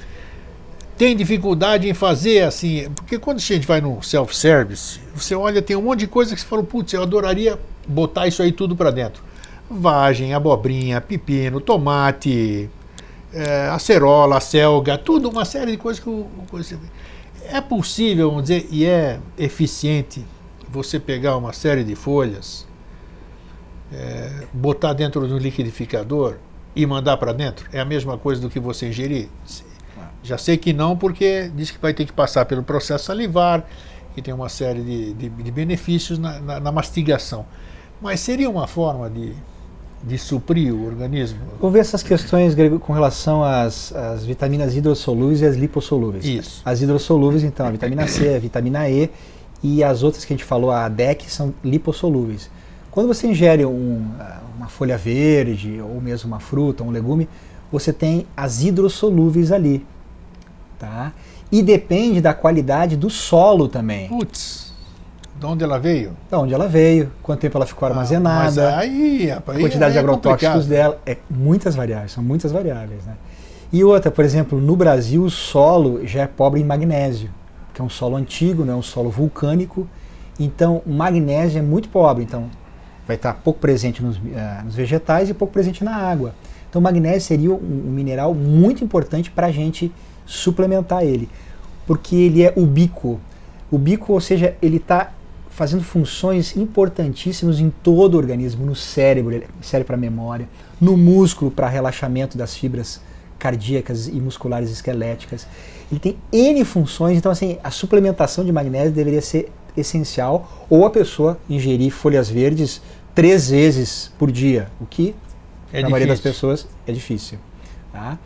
[0.97, 2.91] têm dificuldade em fazer assim?
[2.95, 6.41] Porque quando a gente vai no self-service, você olha, tem um monte de coisa que
[6.41, 9.23] você fala, putz, eu adoraria botar isso aí tudo para dentro.
[9.71, 12.69] Vagem, abobrinha, pepino, tomate,
[13.33, 16.29] é, acerola, selga, tudo, uma série de coisas que o,
[17.47, 20.25] é possível, vamos dizer, e é eficiente
[20.69, 22.67] você pegar uma série de folhas
[23.93, 26.37] é, botar dentro do liquidificador
[26.75, 27.69] e mandar para dentro?
[27.73, 29.29] É a mesma coisa do que você ingerir?
[30.25, 33.65] Já sei que não, porque diz que vai ter que passar pelo processo salivar,
[34.15, 37.45] que tem uma série de, de, de benefícios na, na, na, mastigação.
[38.01, 39.35] Mas seria uma forma de,
[40.03, 41.39] de suprir o organismo?
[41.71, 46.25] Ver essas questões com relação às, às vitaminas hidrossolúveis e às lipossolúveis.
[46.25, 46.63] Isso.
[46.65, 49.11] As hidrossolúveis, então, a vitamina C, a vitamina E
[49.63, 52.51] e as outras que a gente falou, a DEC, são lipossolúveis.
[52.91, 54.07] Quando você ingere um,
[54.57, 57.29] uma folha verde ou mesmo uma fruta, um legume,
[57.71, 59.85] você tem as hidrossolúveis ali.
[60.85, 61.13] Tá?
[61.51, 64.09] E depende da qualidade do solo também.
[64.09, 64.73] Putz,
[65.39, 66.13] de onde ela veio?
[66.31, 69.93] De onde ela veio, quanto tempo ela ficou armazenada, ah, mas aí, rapaz, a quantidade
[69.93, 71.01] de é agrotóxicos dela.
[71.05, 73.05] É muitas variáveis, são muitas variáveis.
[73.05, 73.15] Né?
[73.73, 77.31] E outra, por exemplo, no Brasil o solo já é pobre em magnésio,
[77.73, 79.89] que é um solo antigo, né, um solo vulcânico.
[80.39, 82.25] Então, o magnésio é muito pobre.
[82.25, 82.49] Então,
[83.07, 84.21] vai estar pouco presente nos, uh,
[84.65, 86.35] nos vegetais e pouco presente na água.
[86.71, 87.55] Então, o magnésio seria um,
[87.87, 89.93] um mineral muito importante para a gente
[90.27, 91.29] suplementar ele,
[91.87, 93.21] porque ele é ubíquo.
[93.71, 95.13] Ubíquo, ou seja, ele está
[95.51, 100.49] fazendo funções importantíssimas em todo o organismo, no cérebro, ele serve para memória,
[100.81, 103.01] no músculo para relaxamento das fibras
[103.39, 105.47] cardíacas e musculares esqueléticas.
[105.91, 110.91] Ele tem N funções, então assim, a suplementação de magnésio deveria ser essencial, ou a
[110.91, 112.81] pessoa ingerir folhas verdes
[113.15, 115.15] três vezes por dia, o que
[115.73, 117.39] é para a maioria das pessoas é difícil.
[117.93, 118.19] Tá?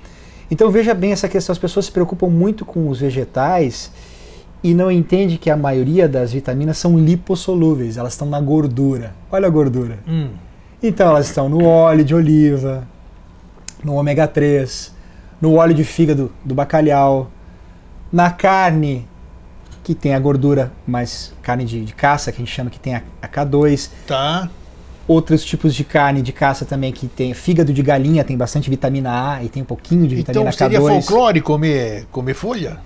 [0.50, 3.92] Então veja bem essa questão, as pessoas se preocupam muito com os vegetais
[4.62, 9.14] e não entendem que a maioria das vitaminas são lipossolúveis, elas estão na gordura.
[9.30, 9.98] Olha a gordura.
[10.06, 10.30] Hum.
[10.82, 12.86] Então elas estão no óleo de oliva,
[13.84, 14.94] no ômega 3,
[15.40, 17.30] no óleo de fígado do bacalhau,
[18.12, 19.06] na carne
[19.84, 22.94] que tem a gordura mais carne de, de caça, que a gente chama que tem
[22.94, 23.90] a, a K2.
[24.06, 24.50] Tá.
[25.08, 29.32] Outros tipos de carne de caça também que tem fígado de galinha, tem bastante vitamina
[29.32, 30.74] A e tem um pouquinho de vitamina então, K2.
[30.74, 32.78] Então seria folclore comer, comer folha?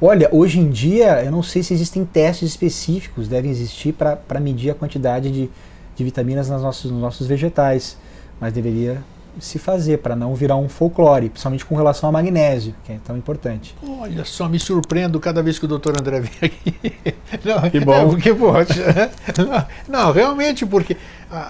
[0.00, 4.70] Olha, hoje em dia eu não sei se existem testes específicos, devem existir para medir
[4.70, 5.50] a quantidade de,
[5.96, 7.96] de vitaminas nos nossos, nos nossos vegetais,
[8.40, 9.02] mas deveria
[9.40, 13.16] se fazer para não virar um folclore, principalmente com relação ao magnésio, que é tão
[13.16, 13.74] importante.
[13.86, 17.14] Olha só, me surpreendo cada vez que o doutor André vem aqui.
[17.44, 17.94] Não, que bom.
[17.94, 20.96] É, porque, poxa, não, não, realmente, porque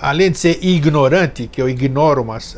[0.01, 2.57] além de ser ignorante, que eu ignoro umas,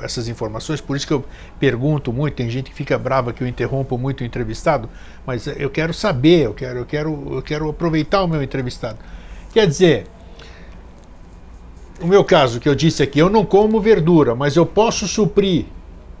[0.00, 1.24] essas informações, por isso que eu
[1.58, 4.88] pergunto muito, tem gente que fica brava que eu interrompo muito o entrevistado,
[5.26, 8.98] mas eu quero saber, eu quero, eu quero, eu quero aproveitar o meu entrevistado.
[9.52, 10.06] Quer dizer,
[12.02, 15.66] o meu caso que eu disse aqui, eu não como verdura, mas eu posso suprir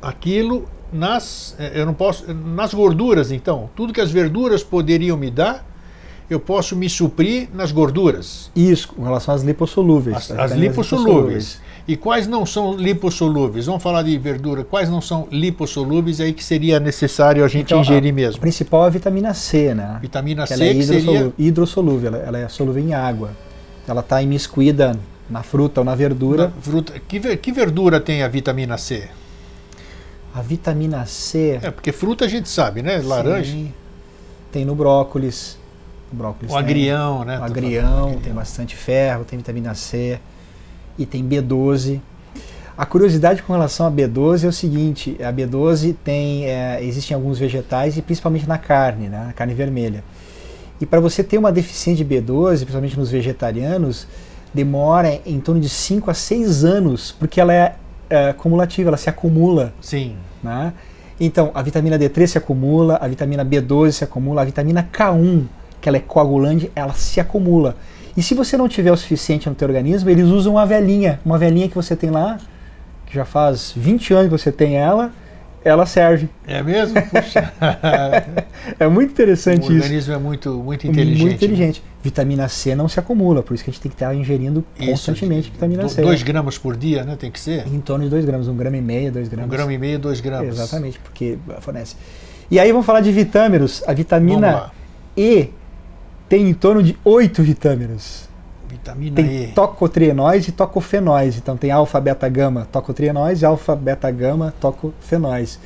[0.00, 3.70] aquilo nas, eh, eu não posso, nas gorduras, então.
[3.74, 5.66] Tudo que as verduras poderiam me dar,
[6.28, 8.50] eu posso me suprir nas gorduras.
[8.54, 10.16] Isso, com relação às lipossolúveis.
[10.16, 11.60] As, as lipossolúveis.
[11.86, 13.66] E quais não são lipossolúveis?
[13.66, 14.62] Vamos falar de verdura.
[14.62, 18.38] Quais não são lipossolúveis aí que seria necessário a gente então, ingerir a, mesmo?
[18.38, 19.98] A principal é a vitamina C, né?
[20.00, 21.32] Vitamina que C ela é hidrossolúvel, seria...
[21.38, 23.30] hidrossolúvel ela, ela é solúvel em água.
[23.86, 24.96] Ela está imiscuída
[25.32, 26.48] na fruta ou na verdura.
[26.48, 27.00] Na fruta.
[27.08, 29.08] Que, que verdura tem a vitamina C?
[30.34, 31.58] A vitamina C.
[31.62, 32.98] É, porque fruta a gente sabe, né?
[32.98, 33.50] Laranja.
[33.50, 33.72] Sim.
[34.52, 35.58] Tem no brócolis.
[36.12, 37.38] O, brócolis o agrião, né?
[37.38, 40.20] O agrião, tem bastante ferro, tem vitamina C
[40.98, 42.00] e tem B12.
[42.76, 47.14] A curiosidade com relação a B12 é o seguinte: a B12 tem, é, existe em
[47.14, 50.04] alguns vegetais e principalmente na carne, né, na carne vermelha.
[50.78, 54.06] E para você ter uma deficiência de B12, principalmente nos vegetarianos,
[54.52, 57.74] demora em torno de 5 a 6 anos, porque ela é,
[58.10, 59.72] é cumulativa, ela se acumula.
[59.80, 60.16] Sim.
[60.42, 60.72] Né?
[61.20, 65.44] Então, a vitamina D3 se acumula, a vitamina B12 se acumula, a vitamina K1
[65.82, 67.76] que ela é coagulante, ela se acumula.
[68.16, 71.36] E se você não tiver o suficiente no teu organismo, eles usam uma velhinha, uma
[71.36, 72.38] velhinha que você tem lá,
[73.04, 75.12] que já faz 20 anos que você tem ela,
[75.64, 76.28] ela serve.
[76.46, 77.00] É mesmo?
[77.02, 77.52] Puxa.
[78.78, 79.72] é muito interessante isso.
[79.72, 80.12] O organismo isso.
[80.12, 81.20] é muito, muito inteligente.
[81.20, 81.80] Muito inteligente.
[81.80, 81.92] Né?
[82.02, 84.90] Vitamina C não se acumula, por isso que a gente tem que estar ingerindo isso,
[84.90, 86.02] constantemente vitamina C.
[86.02, 87.16] 2 gramas por dia, né?
[87.16, 87.66] Tem que ser?
[87.68, 89.46] Em torno de 2 gramas, um grama e meio, 2 gramas.
[89.46, 90.48] Um grama e meio, 2 gramas.
[90.48, 91.94] Exatamente, porque fornece.
[92.50, 93.82] E aí vamos falar de vitâmeros.
[93.86, 94.72] A vitamina
[95.16, 95.50] E
[96.28, 98.28] tem em torno de 8 vitâmeros.
[98.72, 99.46] Vitamina tem E.
[99.48, 101.36] tocotrienóis e tocofenóis.
[101.36, 105.60] Então tem alfa, beta, gama, tocotrienóis e alfa, beta, gama, tocofenóis.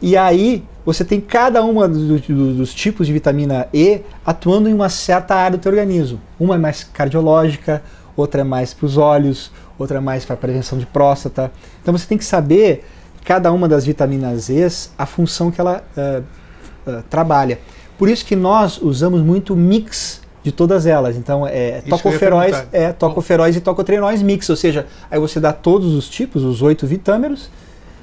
[0.00, 4.72] E aí você tem cada uma dos, dos, dos, tipos de vitamina E atuando em
[4.72, 6.18] uma certa área do teu organismo.
[6.40, 7.82] Uma é mais cardiológica,
[8.16, 11.52] outra é mais para os olhos, outra é mais para a prevenção de próstata.
[11.82, 12.86] Então você tem que saber
[13.26, 17.58] cada uma das vitaminas E a função que ela uh, uh, trabalha.
[17.98, 21.16] Por isso que nós usamos muito mix de todas elas.
[21.16, 26.08] Então é tocoferóis, é tocoferóis e tocotrienóis mix, ou seja, aí você dá todos os
[26.08, 27.50] tipos, os oito vitâmeros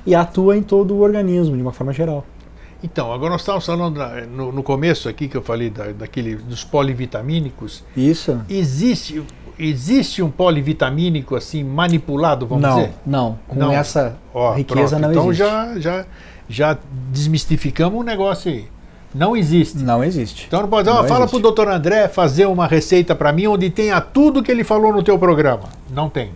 [0.06, 2.24] e atua em todo o organismo de uma forma geral.
[2.84, 6.64] Então, agora nós estávamos falando no, no começo aqui que eu falei da, daquele dos
[6.64, 7.84] polivitamínicos.
[7.98, 8.40] Isso.
[8.48, 9.24] Existe
[9.58, 12.92] existe um polivitamínico assim manipulado, vamos não, dizer?
[13.06, 13.72] Não, com não.
[13.72, 15.02] essa Ó, riqueza pronto.
[15.02, 15.44] não então existe.
[15.44, 16.06] Então já já
[16.48, 16.78] já
[17.12, 18.68] desmistificamos o um negócio aí.
[19.16, 19.78] Não existe.
[19.78, 20.46] Não existe.
[20.46, 23.70] Então não pode, não fala para o doutor André fazer uma receita para mim onde
[23.70, 25.70] tenha tudo que ele falou no teu programa.
[25.90, 26.32] Não tem.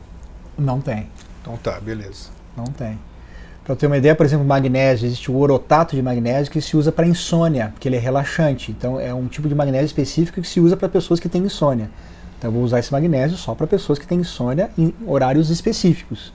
[0.58, 1.08] Não tem.
[1.42, 2.30] Então tá, beleza.
[2.56, 2.98] Não tem.
[3.66, 6.90] Para ter uma ideia, por exemplo, magnésio, existe o orotato de magnésio que se usa
[6.90, 8.72] para insônia, porque ele é relaxante.
[8.72, 11.90] Então é um tipo de magnésio específico que se usa para pessoas que têm insônia.
[12.38, 16.32] Então eu vou usar esse magnésio só para pessoas que têm insônia em horários específicos.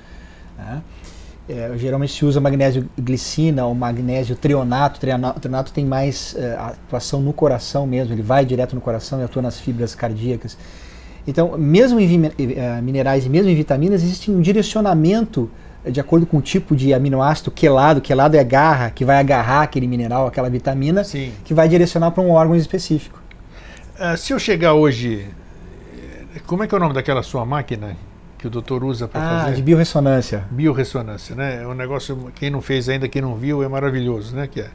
[0.58, 0.82] Né?
[1.46, 4.96] É, geralmente se usa magnésio glicina ou magnésio trionato.
[4.96, 9.24] O trionato tem mais é, atuação no coração mesmo, ele vai direto no coração e
[9.24, 10.56] atua nas fibras cardíacas.
[11.26, 15.50] Então, mesmo em é, minerais e mesmo em vitaminas, existe um direcionamento
[15.84, 18.00] é, de acordo com o tipo de aminoácido quelado.
[18.00, 21.32] Quelado é garra, que vai agarrar aquele mineral, aquela vitamina, Sim.
[21.44, 23.22] que vai direcionar para um órgão específico.
[23.98, 25.26] Uh, se eu chegar hoje,
[26.46, 27.96] como é que é o nome daquela sua máquina
[28.44, 29.56] que o doutor usa para ah, fazer?
[29.56, 30.44] de biorressonância.
[30.50, 31.62] Biorressonância, né?
[31.62, 34.46] É um negócio, quem não fez ainda, quem não viu, é maravilhoso, né?
[34.46, 34.68] Que é,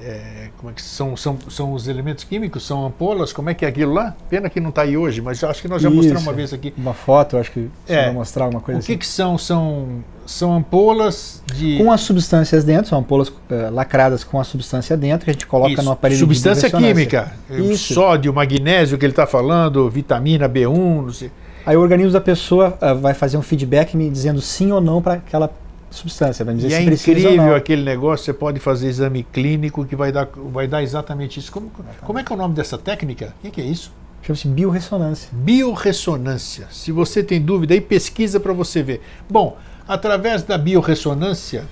[0.00, 3.64] é, como é que são, são, são os elementos químicos, são ampolas, como é que
[3.64, 4.14] é aquilo lá?
[4.30, 5.96] Pena que não está aí hoje, mas acho que nós já Isso.
[5.96, 6.72] mostramos uma vez aqui.
[6.78, 8.04] Uma foto, acho que você É.
[8.04, 8.98] vai mostrar alguma coisa O que, assim.
[8.98, 9.36] que são?
[9.36, 11.78] São, são ampolas de.
[11.78, 15.48] Com as substâncias dentro, são ampolas eh, lacradas com a substância dentro, que a gente
[15.48, 17.32] coloca Isso, no aparelho substância de biorressonância.
[17.48, 17.94] química, Isso.
[17.94, 21.32] sódio, magnésio que ele está falando, vitamina B1, não sei.
[21.64, 25.00] Aí o organismo da pessoa ah, vai fazer um feedback me dizendo sim ou não
[25.00, 25.50] para aquela
[25.92, 28.88] substância, vai me dizer E se é precisa ou incrível aquele negócio, você pode fazer
[28.88, 31.52] exame clínico que vai dar, vai dar exatamente isso.
[31.52, 33.34] Como, como é que é o nome dessa técnica?
[33.44, 33.92] O que, é isso?
[34.22, 35.28] Chama-se biorressonância.
[35.32, 36.68] Biorressonância.
[36.70, 39.02] Se você tem dúvida, aí pesquisa para você ver.
[39.28, 39.56] Bom,
[39.86, 41.64] através da biorressonância,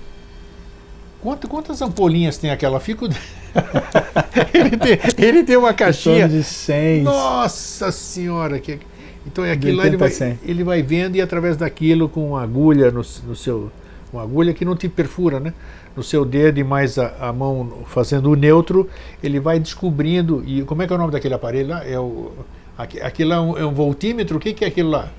[1.21, 2.79] quanto, quantas ampolinhas tem aquela?
[2.79, 3.07] Fico...
[4.53, 6.27] ele, tem, ele tem uma caixinha.
[6.27, 7.03] de 100.
[7.03, 8.59] Nossa senhora!
[8.59, 8.79] Que...
[9.25, 10.39] Então é aquilo lá, ele 80 a vai, 100.
[10.43, 13.71] ele vai vendo e através daquilo com uma agulha no, no seu.
[14.11, 15.53] Uma agulha que não te perfura, né?
[15.95, 18.89] No seu dedo e mais a, a mão fazendo o neutro,
[19.23, 20.43] ele vai descobrindo.
[20.45, 21.85] E como é que é o nome daquele aparelho lá?
[21.87, 22.31] É o,
[22.77, 24.37] aqui- aquilo lá é um, é um voltímetro?
[24.37, 25.09] O que, que é aquilo lá?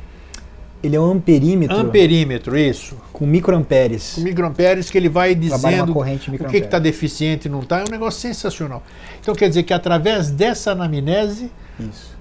[0.83, 2.97] Ele é um amperímetro Amperímetro, isso.
[3.13, 4.15] com microamperes.
[4.17, 7.79] Com microamperes que ele vai dizendo corrente o que está deficiente e não está.
[7.79, 8.83] É um negócio sensacional.
[9.21, 12.12] Então quer dizer que através dessa anamnese Isso.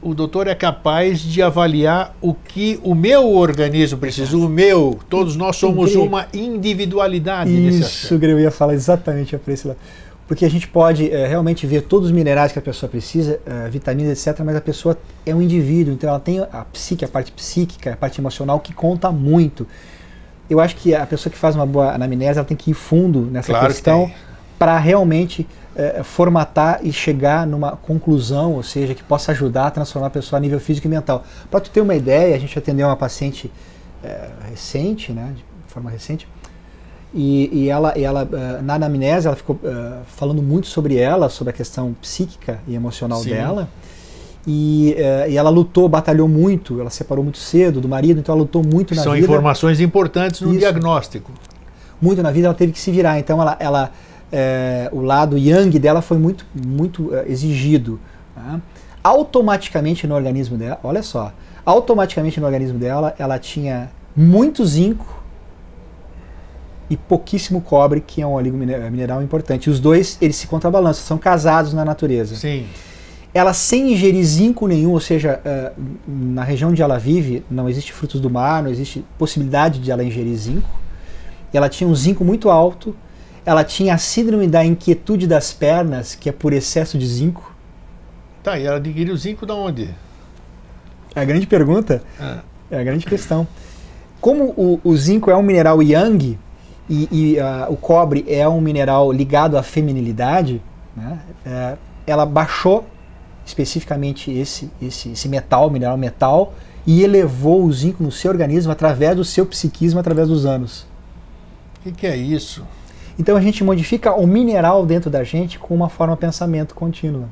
[0.00, 5.34] O doutor é capaz de avaliar o que o meu organismo precisa, o meu, todos
[5.36, 8.24] nós somos uma individualidade nesse Isso, aspecto.
[8.24, 9.78] eu ia falar exatamente esse lado.
[10.26, 13.68] Porque a gente pode eh, realmente ver todos os minerais que a pessoa precisa, eh,
[13.70, 17.32] vitaminas, etc., mas a pessoa é um indivíduo, então ela tem a psique, a parte
[17.32, 19.66] psíquica, a parte emocional que conta muito.
[20.48, 23.22] Eu acho que a pessoa que faz uma boa anamnese, ela tem que ir fundo
[23.22, 24.14] nessa Claro que questão tem.
[24.58, 25.46] para realmente
[25.78, 30.38] eh, formatar e chegar numa conclusão, ou seja, que possa ajudar a transformar a pessoa
[30.38, 31.24] a nível físico e mental.
[31.50, 33.50] Para tu ter uma ideia, a gente atendeu uma paciente
[34.02, 36.26] eh, recente, né, de forma recente,
[37.14, 41.28] e, e ela, e ela eh, na anamnese, ela ficou eh, falando muito sobre ela,
[41.28, 43.30] sobre a questão psíquica e emocional Sim.
[43.30, 43.68] dela.
[44.46, 48.34] E, eh, e ela lutou, batalhou muito, ela se separou muito cedo do marido, então
[48.34, 49.24] ela lutou muito na São vida.
[49.24, 50.58] informações importantes no Isso.
[50.58, 51.32] diagnóstico.
[52.00, 53.18] Muito na vida, ela teve que se virar.
[53.18, 53.90] Então ela, ela
[54.32, 57.98] eh, o lado yang dela foi muito, muito eh, exigido.
[58.34, 58.60] tá?
[59.02, 61.32] Automaticamente no organismo dela, olha só,
[61.64, 65.06] automaticamente no organismo dela, ela tinha muito zinco
[66.90, 69.68] e pouquíssimo cobre, que é um óleo mine- mineral importante.
[69.68, 72.34] Os dois, eles se contrabalançam, são casados na natureza.
[72.34, 72.66] Sim.
[73.34, 77.92] ela sem ingerir zinco nenhum, ou seja, uh, na região onde ela vive não existe
[77.92, 80.68] frutos do mar, não existe possibilidade de ela ingerir zinco.
[81.52, 82.96] Ela tinha um zinco muito alto,
[83.48, 87.56] ela tinha a síndrome da inquietude das pernas, que é por excesso de zinco.
[88.42, 89.88] Tá, e ela adquiriu zinco da onde?
[91.14, 92.40] É a grande pergunta, é,
[92.72, 93.48] é a grande questão.
[94.20, 96.38] Como o, o, zinco é um mineral yang
[96.90, 100.60] e, e uh, o cobre é um mineral ligado à feminilidade,
[100.94, 101.76] né, é,
[102.06, 102.86] ela baixou
[103.46, 106.52] especificamente esse, esse, esse metal, mineral metal,
[106.86, 110.82] e elevou o zinco no seu organismo através do seu psiquismo, através dos anos.
[111.78, 112.62] O que, que, é isso?
[113.18, 117.28] Então a gente modifica o mineral dentro da gente com uma forma de pensamento contínua.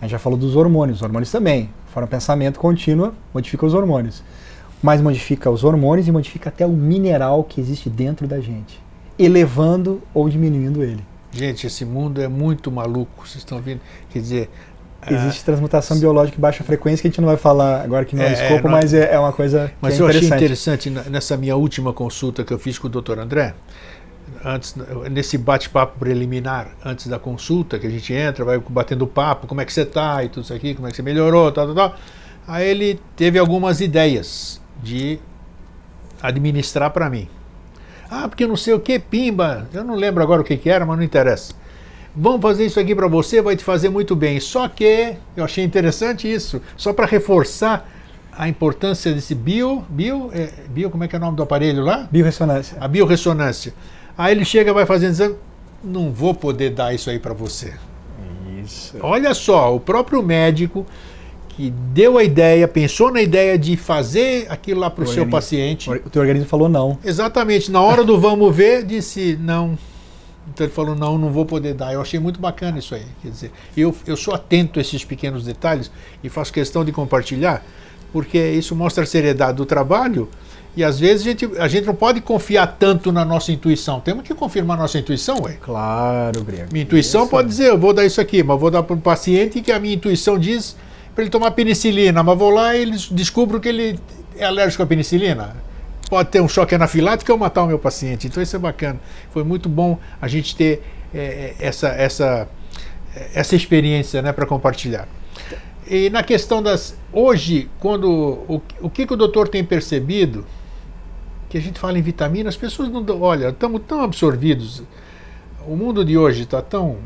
[0.00, 1.70] A gente já falou dos hormônios, os hormônios também.
[1.86, 4.22] Forma de pensamento contínua modifica os hormônios.
[4.82, 8.78] Mas modifica os hormônios e modifica até o mineral que existe dentro da gente,
[9.18, 11.02] elevando ou diminuindo ele.
[11.32, 13.80] Gente, esse mundo é muito maluco, vocês estão vendo?
[14.10, 14.50] Quer dizer,
[15.10, 18.16] Existe ah, transmutação biológica em baixa frequência que a gente não vai falar agora que
[18.16, 20.88] não é, é escopo, não, mas é, é, uma coisa Mas é eu achei interessante
[20.88, 23.18] nessa minha última consulta que eu fiz com o Dr.
[23.18, 23.54] André,
[24.44, 24.74] antes
[25.10, 29.64] nesse bate-papo preliminar antes da consulta, que a gente entra, vai batendo papo, como é
[29.64, 31.98] que você está e tudo isso aqui, como é que você melhorou, tal, tal, tal.
[32.46, 35.18] Aí ele teve algumas ideias de
[36.22, 37.28] administrar para mim.
[38.10, 40.84] Ah, porque não sei o que, pimba, eu não lembro agora o que, que era,
[40.84, 41.54] mas não interessa
[42.16, 44.38] vamos fazer isso aqui para você, vai te fazer muito bem.
[44.38, 47.90] Só que eu achei interessante isso, só para reforçar
[48.36, 51.82] a importância desse bio, bio, é, bio, como é que é o nome do aparelho
[51.82, 52.08] lá?
[52.10, 52.76] Biorressonância.
[52.80, 53.74] A biorressonância.
[54.16, 55.38] Aí ele chega, vai fazendo, dizendo,
[55.82, 57.74] não vou poder dar isso aí para você.
[58.62, 58.96] Isso.
[59.00, 60.86] Olha só, o próprio médico
[61.56, 65.88] que deu a ideia, pensou na ideia de fazer aquilo lá para o seu paciente.
[65.88, 66.98] O teu organismo falou não.
[67.04, 67.70] Exatamente.
[67.70, 69.78] Na hora do vamos ver, disse não.
[70.52, 71.92] Então ele falou: não, não vou poder dar.
[71.92, 73.04] Eu achei muito bacana isso aí.
[73.22, 75.90] Quer dizer, eu, eu sou atento a esses pequenos detalhes
[76.22, 77.64] e faço questão de compartilhar,
[78.12, 80.28] porque isso mostra a seriedade do trabalho.
[80.76, 84.00] E às vezes a gente, a gente não pode confiar tanto na nossa intuição.
[84.00, 85.56] Temos que confirmar nossa intuição, ué.
[85.60, 86.68] Claro, Grego.
[86.72, 87.30] Minha intuição isso.
[87.30, 89.78] pode dizer, eu vou dar isso aqui, mas vou dar para um paciente que a
[89.78, 90.76] minha intuição diz
[91.14, 94.00] para ele tomar penicilina, mas vou lá e eles descubro que ele
[94.36, 95.54] é alérgico à penicilina
[96.08, 98.26] pode ter um choque anafilático ou matar o meu paciente.
[98.26, 99.00] Então isso é bacana.
[99.30, 102.48] Foi muito bom a gente ter é, essa, essa,
[103.34, 105.08] essa experiência né, para compartilhar.
[105.88, 106.96] E na questão das.
[107.12, 108.08] Hoje, quando.
[108.48, 110.46] O, o que, que o doutor tem percebido?
[111.54, 113.06] Que a gente fala em vitamina, as pessoas não.
[113.22, 114.82] Olha, estamos tão absorvidos.
[115.64, 116.96] O mundo de hoje está tão.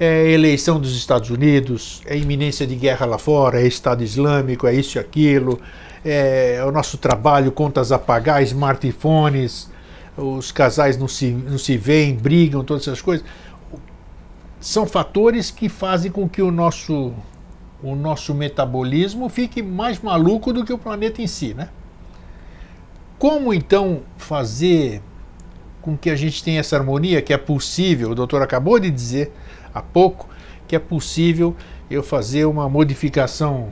[0.00, 4.74] É eleição dos Estados Unidos, é iminência de guerra lá fora, é Estado Islâmico, é
[4.74, 5.60] isso e aquilo,
[6.02, 9.70] é, o nosso trabalho, contas a pagar, smartphones,
[10.16, 13.26] os casais não se, não se veem, brigam, todas essas coisas.
[14.58, 17.12] São fatores que fazem com que o nosso,
[17.82, 21.68] o nosso metabolismo fique mais maluco do que o planeta em si, né?
[23.22, 25.00] Como então fazer
[25.80, 29.32] com que a gente tenha essa harmonia, que é possível, o doutor acabou de dizer
[29.72, 30.28] há pouco,
[30.66, 31.54] que é possível
[31.88, 33.68] eu fazer uma modificação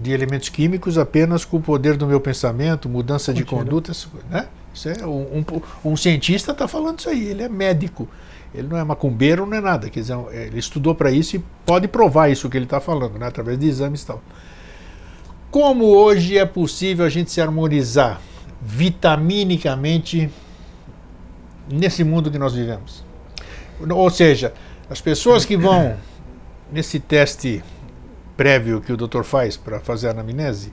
[0.00, 3.90] de elementos químicos apenas com o poder do meu pensamento, mudança de conduta,
[4.30, 4.46] né?
[4.72, 5.44] Isso é, um,
[5.84, 8.08] um, um cientista está falando isso aí, ele é médico,
[8.54, 11.88] ele não é macumbeiro, não é nada, quer dizer, ele estudou para isso e pode
[11.88, 13.26] provar isso que ele está falando, né?
[13.26, 14.22] através de exames e tal.
[15.50, 18.20] Como hoje é possível a gente se harmonizar
[18.62, 20.30] vitaminicamente
[21.68, 23.04] nesse mundo que nós vivemos?
[23.90, 24.52] Ou seja,
[24.88, 25.96] as pessoas que vão
[26.70, 27.62] nesse teste
[28.36, 30.72] prévio que o doutor faz para fazer a anamnese,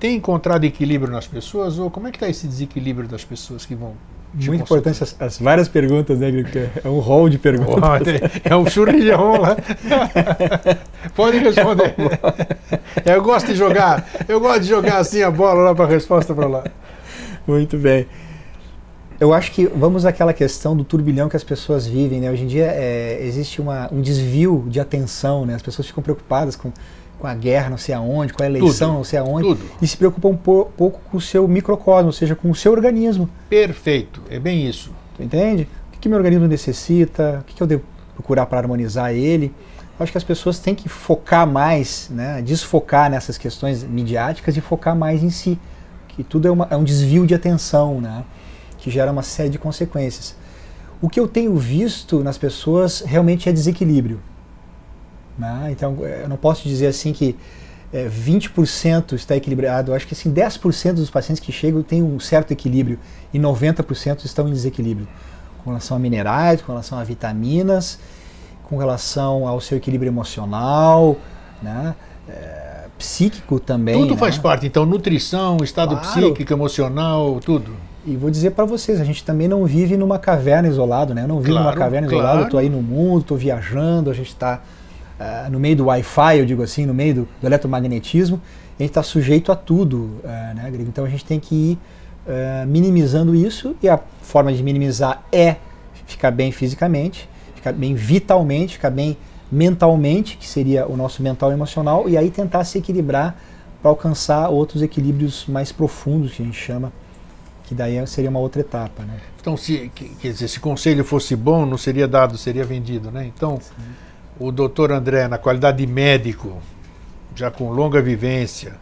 [0.00, 1.78] tem encontrado equilíbrio nas pessoas?
[1.78, 3.94] Ou como é que está esse desequilíbrio das pessoas que vão
[4.34, 6.28] muito importante as, as, várias perguntas, né,
[6.84, 7.80] É um rol de perguntas.
[8.44, 9.56] é um churrilhão lá.
[11.16, 11.94] Pode responder.
[13.06, 16.34] eu gosto de jogar, eu gosto de jogar assim a bola lá para a resposta
[16.34, 16.64] para lá.
[17.48, 18.06] Muito bem.
[19.18, 22.30] Eu acho que vamos àquela questão do turbilhão que as pessoas vivem, né?
[22.30, 25.54] Hoje em dia é, existe uma, um desvio de atenção, né?
[25.54, 26.70] As pessoas ficam preocupadas com,
[27.18, 29.64] com a guerra, não sei aonde, com a eleição, tudo, não sei aonde, tudo.
[29.82, 33.28] e se preocupam um pouco com o seu microcosmo, ou seja, com o seu organismo.
[33.48, 34.92] Perfeito, é bem isso.
[35.16, 35.66] Tu entende?
[35.88, 37.38] O que, que meu organismo necessita?
[37.40, 37.82] O que, que eu devo
[38.14, 39.52] procurar para harmonizar ele?
[39.98, 42.40] Eu acho que as pessoas têm que focar mais, né?
[42.40, 45.58] Desfocar nessas questões midiáticas e focar mais em si,
[46.18, 48.24] que tudo é, uma, é um desvio de atenção, né?
[48.76, 50.34] que gera uma série de consequências.
[51.00, 54.20] O que eu tenho visto nas pessoas realmente é desequilíbrio.
[55.38, 55.68] Né?
[55.70, 57.36] Então, é, eu não posso dizer assim que
[57.92, 59.92] é, 20% está equilibrado.
[59.92, 62.98] Eu acho que assim, 10% dos pacientes que chegam têm um certo equilíbrio
[63.32, 65.06] e 90% estão em desequilíbrio.
[65.62, 68.00] Com relação a minerais, com relação a vitaminas,
[68.64, 71.16] com relação ao seu equilíbrio emocional,
[71.62, 71.94] né?
[72.28, 72.67] É,
[72.98, 73.94] psíquico também.
[73.94, 74.16] Tudo né?
[74.16, 76.08] faz parte, então, nutrição, estado claro.
[76.08, 77.72] psíquico, emocional, tudo.
[78.04, 81.24] E vou dizer para vocês, a gente também não vive numa caverna isolado, né?
[81.24, 82.24] Eu não vivo claro, numa caverna claro.
[82.24, 84.60] isolada, eu tô aí no mundo, tô viajando, a gente está
[85.18, 88.40] uh, eh, no meio do Wi-Fi, eu digo assim, no meio do, do eletromagnetismo,
[88.78, 90.88] a gente está sujeito a tudo, uh, né, Grego?
[90.88, 91.78] Então a gente tem que ir
[92.26, 95.56] uh, minimizando isso e a forma de minimizar é
[96.06, 99.18] ficar bem fisicamente, ficar bem vitalmente, ficar bem
[99.50, 103.36] mentalmente, que seria o nosso mental e emocional, e aí tentar se equilibrar
[103.80, 106.92] para alcançar outros equilíbrios mais profundos que a gente chama,
[107.64, 109.18] que daí seria uma outra etapa, né?
[109.40, 109.90] Então, se
[110.20, 113.26] quer dizer, se conselho fosse bom, não seria dado, seria vendido, né?
[113.26, 113.82] Então, Sim.
[114.38, 116.60] o doutor André, na qualidade de médico,
[117.34, 118.74] já com longa vivência,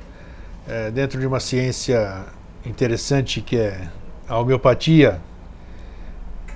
[0.67, 2.25] é, dentro de uma ciência
[2.65, 3.89] interessante que é
[4.29, 5.21] a homeopatia,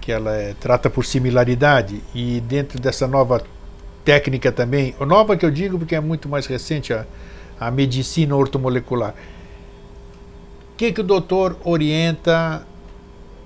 [0.01, 3.43] que ela é, trata por similaridade, e dentro dessa nova
[4.11, 7.07] técnica também, nova que eu digo porque é muito mais recente, a,
[7.61, 9.15] a medicina ortomolecular.
[10.73, 12.67] O que, que o doutor orienta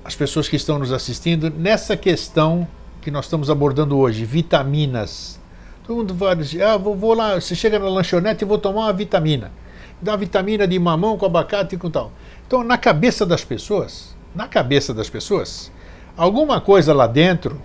[0.02, 2.66] as pessoas que estão nos assistindo nessa questão
[3.02, 5.38] que nós estamos abordando hoje, vitaminas?
[5.86, 8.84] Todo mundo vai dizer, ah, vou, vou lá, você chega na lanchonete e vou tomar
[8.84, 9.52] uma vitamina.
[10.00, 12.10] Dá vitamina de mamão com abacate e com tal.
[12.46, 15.70] Então, na cabeça das pessoas, na cabeça das pessoas,
[16.16, 17.60] alguma coisa lá dentro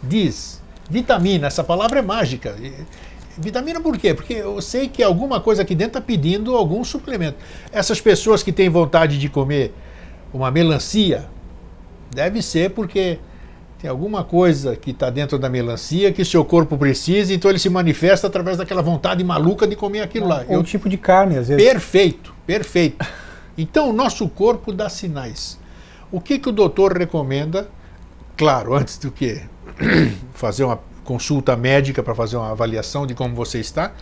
[0.00, 0.59] diz
[0.90, 2.54] vitamina, essa palavra é mágica.
[3.38, 4.12] Vitamina por quê?
[4.12, 7.38] Porque eu sei que alguma coisa aqui dentro está pedindo algum suplemento.
[7.72, 9.72] Essas pessoas que têm vontade de comer
[10.34, 11.28] uma melancia,
[12.12, 13.18] deve ser porque
[13.80, 17.70] tem alguma coisa que está dentro da melancia que seu corpo precisa, então ele se
[17.70, 20.44] manifesta através daquela vontade maluca de comer aquilo lá.
[20.48, 21.64] Ou eu, tipo de carne, às vezes.
[21.64, 23.06] Perfeito, perfeito.
[23.56, 25.58] Então o nosso corpo dá sinais.
[26.12, 27.68] O que, que o doutor recomenda?
[28.36, 29.40] Claro, antes do que
[30.34, 33.92] fazer uma consulta médica para fazer uma avaliação de como você está,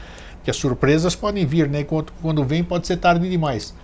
[0.45, 1.85] que as surpresas podem vir, né?
[1.85, 3.75] Quando, quando vem pode ser tarde demais.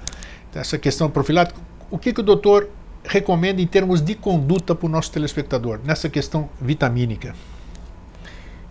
[0.51, 1.59] Então, essa questão profilática,
[1.91, 2.69] o que, que o doutor
[3.05, 7.35] recomenda em termos de conduta para o nosso telespectador, nessa questão vitamínica?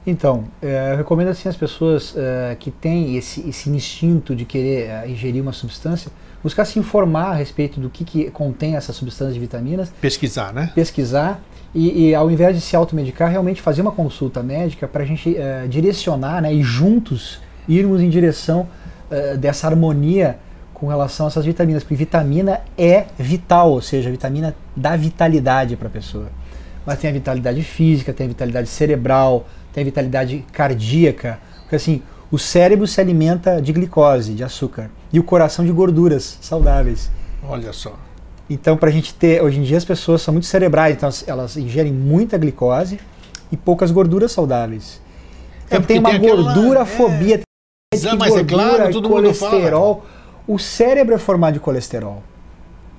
[0.05, 4.89] Então, é, eu recomendo assim as pessoas é, que têm esse, esse instinto de querer
[4.89, 6.11] é, ingerir uma substância,
[6.43, 9.89] buscar se informar a respeito do que, que contém essa substância de vitaminas.
[10.01, 10.71] Pesquisar, né?
[10.75, 11.41] Pesquisar
[11.73, 15.29] e, e, ao invés de se automedicar, realmente fazer uma consulta médica para a gente
[15.29, 18.67] uh, direcionar né, e juntos irmos em direção
[19.09, 20.37] uh, dessa harmonia
[20.73, 25.75] com relação a essas vitaminas, porque vitamina é vital, ou seja, a vitamina dá vitalidade
[25.75, 26.27] para a pessoa.
[26.85, 32.03] Mas tem a vitalidade física, tem a vitalidade cerebral, tem a vitalidade cardíaca, porque assim,
[32.33, 37.11] o cérebro se alimenta de glicose, de açúcar, e o coração de gorduras saudáveis.
[37.47, 37.95] Olha só.
[38.49, 41.55] Então, para a gente ter, hoje em dia as pessoas são muito cerebrais, então elas
[41.57, 42.99] ingerem muita glicose
[43.51, 44.99] e poucas gorduras saudáveis.
[45.67, 47.41] Então é tem uma gordura fobia,
[47.93, 49.93] é, tem mas é claro, todo colesterol.
[49.93, 50.13] Mundo fala.
[50.47, 52.23] O cérebro é formado de colesterol.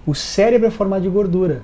[0.07, 1.63] O cérebro é formado de gordura.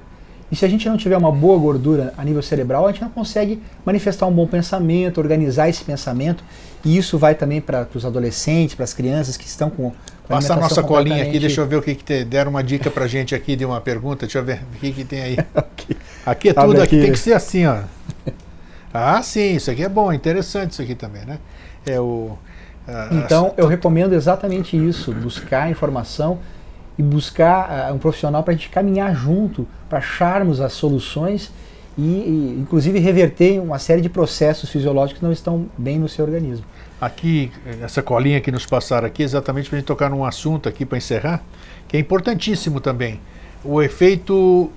[0.51, 3.11] E se a gente não tiver uma boa gordura a nível cerebral, a gente não
[3.11, 6.43] consegue manifestar um bom pensamento, organizar esse pensamento.
[6.85, 9.93] E isso vai também para os adolescentes, para as crianças que estão com
[10.31, 12.25] Passa a nossa colinha aqui, deixa eu ver o que, que tem.
[12.25, 15.05] Deram uma dica pra gente aqui de uma pergunta, deixa eu ver o que, que
[15.05, 15.37] tem aí.
[16.25, 16.83] aqui é tudo, aqui.
[16.83, 17.81] aqui tem que ser assim, ó.
[18.95, 21.39] Ah, sim, isso aqui é bom, interessante isso aqui também, né?
[21.85, 22.39] É o.
[23.11, 26.39] então, eu recomendo exatamente isso: buscar informação
[26.97, 31.51] e buscar uh, um profissional para a gente caminhar junto, para acharmos as soluções
[32.01, 36.25] e, e, inclusive, reverter uma série de processos fisiológicos que não estão bem no seu
[36.25, 36.65] organismo
[37.01, 37.51] aqui,
[37.83, 40.99] essa colinha que nos passaram aqui, exatamente para a gente tocar num assunto aqui para
[40.99, 41.43] encerrar,
[41.89, 43.19] que é importantíssimo também.
[43.65, 44.71] O efeito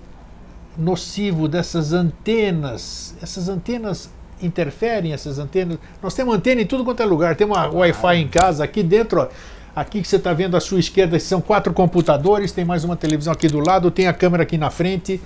[0.77, 3.15] nocivo dessas antenas.
[3.21, 4.09] Essas antenas
[4.41, 5.77] interferem, essas antenas.
[6.01, 7.35] Nós temos antena em tudo quanto é lugar.
[7.35, 9.27] Temos uma Wi-Fi em casa, aqui dentro, ó,
[9.75, 13.33] aqui que você está vendo à sua esquerda, são quatro computadores, tem mais uma televisão
[13.33, 15.21] aqui do lado, tem a câmera aqui na frente.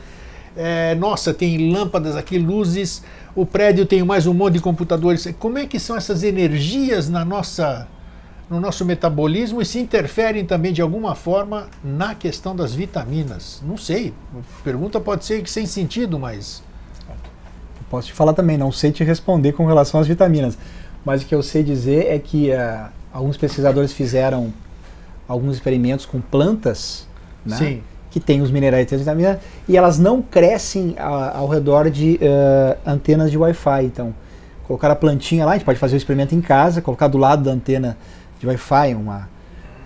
[0.57, 3.03] É, nossa, tem lâmpadas aqui, luzes
[3.37, 5.31] o prédio tem mais um monte de computadores.
[5.37, 7.87] Como é que são essas energias na nossa,
[8.49, 13.61] no nosso metabolismo e se interferem também de alguma forma na questão das vitaminas?
[13.63, 14.11] Não sei.
[14.35, 16.63] A pergunta pode ser sem sentido, mas.
[17.91, 20.57] posso te falar também, não sei te responder com relação às vitaminas.
[21.05, 24.51] Mas o que eu sei dizer é que uh, alguns pesquisadores fizeram
[25.27, 27.07] alguns experimentos com plantas.
[27.45, 27.55] Né?
[27.55, 29.37] Sim que tem os minerais e as vitaminas,
[29.67, 33.85] e elas não crescem a, ao redor de uh, antenas de Wi-Fi.
[33.85, 34.13] Então,
[34.65, 37.43] colocar a plantinha lá, a gente pode fazer o experimento em casa, colocar do lado
[37.43, 37.97] da antena
[38.39, 39.29] de Wi-Fi uma,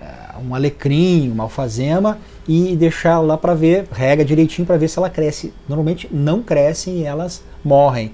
[0.01, 2.17] uh, um alecrim, uma alfazema,
[2.47, 5.53] e deixar lá para ver, rega direitinho para ver se ela cresce.
[5.67, 8.11] Normalmente não crescem e elas morrem.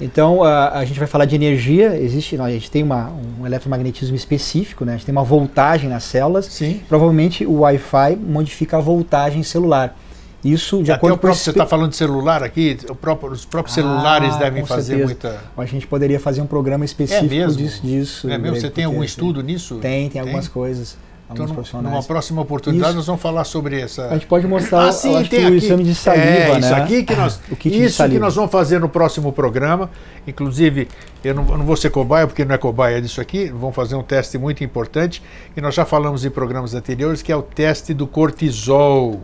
[0.00, 1.96] Então a, a, gente vai falar de energia.
[2.00, 4.92] Existe, a gente tem uma, um eletromagnetismo específico, né?
[4.92, 6.46] A gente tem uma voltagem nas células.
[6.46, 6.80] Sim.
[6.88, 9.96] Provavelmente o Wi-Fi modifica a voltagem celular.
[10.44, 12.78] Isso de Até acordo o próprio, Você está falando de celular aqui?
[13.00, 15.06] Próprio, os próprios ah, celulares devem fazer certeza.
[15.06, 15.44] muita.
[15.56, 17.82] A gente poderia fazer um programa específico é disso.
[17.82, 18.56] disso é mesmo?
[18.56, 19.76] Você tem algum estudo nisso?
[19.76, 20.20] Tem, tem, tem?
[20.20, 20.96] algumas coisas.
[21.30, 21.46] Então,
[21.82, 22.96] numa próxima oportunidade, isso.
[22.96, 24.06] nós vamos falar sobre essa.
[24.06, 25.56] A gente pode mostrar ah, sim, tem o aqui.
[25.56, 26.58] exame de saliva, é, né?
[26.60, 29.90] Isso aqui que nós, isso que nós vamos fazer no próximo programa.
[30.26, 30.88] Inclusive,
[31.22, 33.50] eu não, eu não, vou ser cobaia, porque não é cobaia disso aqui.
[33.50, 35.22] Vamos fazer um teste muito importante.
[35.54, 39.20] E nós já falamos em programas anteriores, que é o teste do cortisol.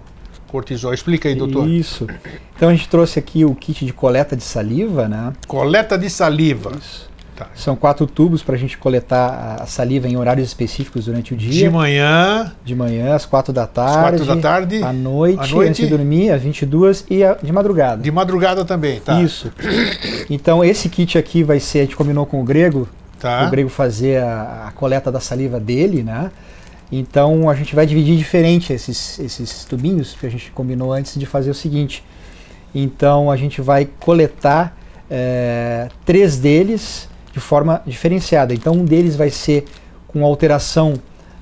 [0.48, 0.92] Cortisol.
[0.92, 1.66] Explica aí, doutor.
[1.66, 2.06] Isso.
[2.54, 5.32] Então a gente trouxe aqui o kit de coleta de saliva, né?
[5.48, 6.70] Coleta de saliva.
[6.78, 7.13] Isso.
[7.36, 7.48] Tá.
[7.54, 11.50] São quatro tubos para a gente coletar a saliva em horários específicos durante o dia.
[11.50, 12.52] De manhã.
[12.64, 13.96] De manhã, às quatro da tarde.
[13.96, 14.82] Às quatro da tarde.
[14.82, 15.70] À noite, à noite.
[15.70, 18.02] antes de dormir, às 22 e de madrugada.
[18.02, 19.20] De madrugada também, tá?
[19.20, 19.52] Isso.
[20.30, 23.46] Então esse kit aqui vai ser, a gente combinou com o Grego, tá.
[23.46, 26.30] o Grego fazer a, a coleta da saliva dele, né?
[26.90, 31.26] Então a gente vai dividir diferente esses, esses tubinhos, que a gente combinou antes de
[31.26, 32.04] fazer o seguinte.
[32.74, 34.76] Então a gente vai coletar
[35.10, 38.54] é, três deles de forma diferenciada.
[38.54, 39.64] Então, um deles vai ser
[40.06, 40.94] com alteração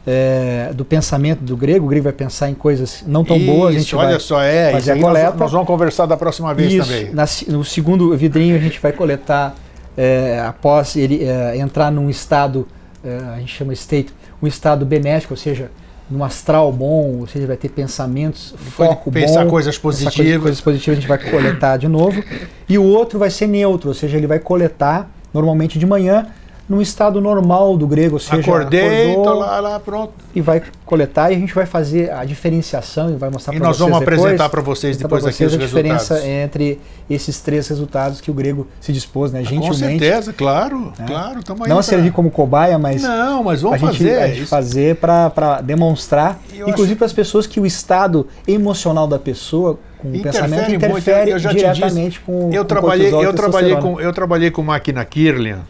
[0.06, 1.84] é, do pensamento do grego.
[1.84, 3.76] O grego vai pensar em coisas não tão isso, boas.
[3.76, 4.72] A gente olha vai só, é.
[4.72, 5.30] fazer a coleta.
[5.30, 7.12] Nós, nós, vamos conversar da próxima vez isso, também.
[7.12, 9.54] Na, no segundo vidrinho, a gente vai coletar
[9.94, 12.66] é, após ele é, entrar num estado,
[13.04, 15.70] é, a gente chama state, um estado benéfico, ou seja,
[16.10, 19.34] num astral bom, ou seja, vai ter pensamentos, foco pensar bom.
[19.34, 20.16] Pensar coisas positivas.
[20.16, 22.24] Coisas, coisas positivas a gente vai coletar de novo.
[22.66, 26.26] E o outro vai ser neutro, ou seja, ele vai coletar normalmente de manhã,
[26.68, 30.12] no estado normal do grego, ou seja, acordei, acordou, tô lá, lá, pronto.
[30.34, 33.76] E vai coletar e a gente vai fazer a diferenciação e vai mostrar para vocês.
[33.76, 38.20] E nós vamos apresentar para vocês depois aqui os a diferença entre esses três resultados
[38.20, 39.82] que o grego se dispôs, né, ah, gentilmente.
[39.82, 41.06] Com certeza, claro, né?
[41.06, 44.46] claro, Não a servir como cobaia, mas Não, mas vamos a gente, fazer, a gente
[44.46, 50.20] fazer para demonstrar, inclusive para as pessoas que o estado emocional da pessoa com o
[50.20, 54.50] pensamento interfere muito, eu, diretamente disse, com eu com trabalhei eu trabalhei com eu trabalhei
[54.50, 55.60] com máquina Kirlian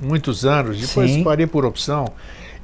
[0.00, 1.24] muitos anos depois Sim.
[1.24, 2.06] parei por opção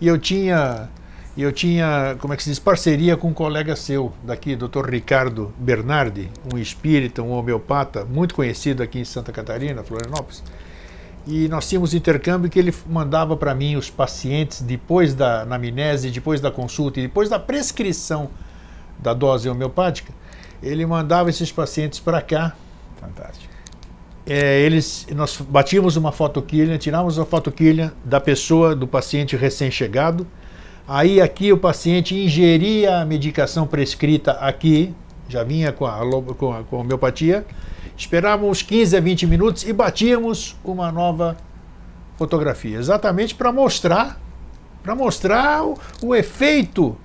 [0.00, 0.88] e eu tinha
[1.36, 4.88] eu tinha como é que se diz parceria com um colega seu daqui Dr.
[4.88, 10.42] Ricardo Bernardi um espírita um homeopata muito conhecido aqui em Santa Catarina Florianópolis
[11.26, 16.40] e nós tínhamos intercâmbio que ele mandava para mim os pacientes depois da anamnese, depois
[16.40, 18.28] da consulta e depois da prescrição
[18.98, 20.12] da dose homeopática
[20.62, 22.54] ele mandava esses pacientes para cá.
[23.00, 23.51] Fantástico.
[24.24, 30.26] É, eles, nós batíamos uma fotoquilha, tirávamos a fotoquilha da pessoa, do paciente recém-chegado.
[30.86, 34.94] Aí aqui o paciente ingeria a medicação prescrita aqui,
[35.28, 35.98] já vinha com a,
[36.36, 37.44] com a, com a homeopatia.
[37.96, 41.36] Esperávamos 15 a 20 minutos e batíamos uma nova
[42.16, 44.20] fotografia, exatamente para mostrar,
[44.82, 46.96] para mostrar o, o efeito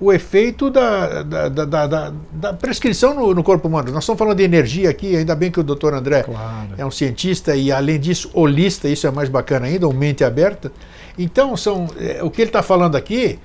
[0.00, 3.92] o efeito da, da, da, da, da prescrição no, no, corpo humano.
[3.92, 6.70] Nós estamos falando de energia aqui, ainda bem que o doutor André claro.
[6.76, 10.72] é um cientista e, além disso, holista, isso é mais bacana ainda, uma mente aberta.
[11.16, 13.38] Então, são, é, o que ele está falando aqui,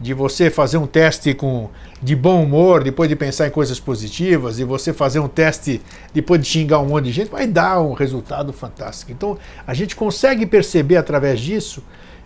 [0.00, 1.70] de você fazer um teste com,
[2.02, 5.80] de bom humor, depois de pensar em coisas positivas, e você fazer um teste
[6.12, 9.12] depois de xingar um monte de gente, vai dar um resultado fantástico.
[9.12, 11.82] Então, a gente consegue perceber através disso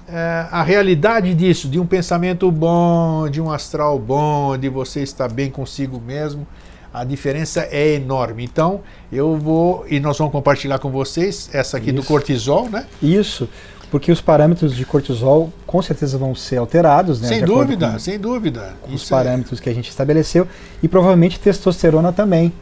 [0.09, 5.31] é, a realidade disso, de um pensamento bom, de um astral bom, de você estar
[5.31, 6.47] bem consigo mesmo,
[6.95, 8.45] a diferença é enorme.
[8.45, 8.81] Então,
[9.13, 11.97] eu vou e nós vamos compartilhar com vocês essa aqui Isso.
[11.97, 12.87] do cortisol, né?
[13.03, 13.49] Isso,
[13.91, 17.29] porque os parâmetros de cortisol com certeza vão ser alterados, né?
[17.29, 18.75] Sem dúvida, com, sem dúvida.
[18.83, 19.63] Com os parâmetros é...
[19.63, 20.47] que a gente estabeleceu
[20.83, 22.53] e provavelmente testosterona também.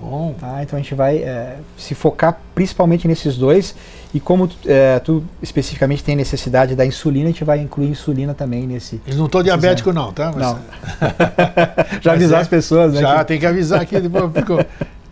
[0.00, 0.34] Bom.
[0.38, 0.62] Tá?
[0.62, 3.74] Então a gente vai é, se focar principalmente nesses dois.
[4.16, 8.66] E como é, tu especificamente tem necessidade da insulina, a gente vai incluir insulina também
[8.66, 8.98] nesse.
[9.06, 10.32] Eles não estou diabético, não, tá?
[10.34, 10.42] Mas...
[10.42, 10.58] Não.
[12.00, 13.02] já avisar é, as pessoas, né?
[13.02, 13.24] Já, que...
[13.26, 14.64] tem que avisar aqui, depois ficou.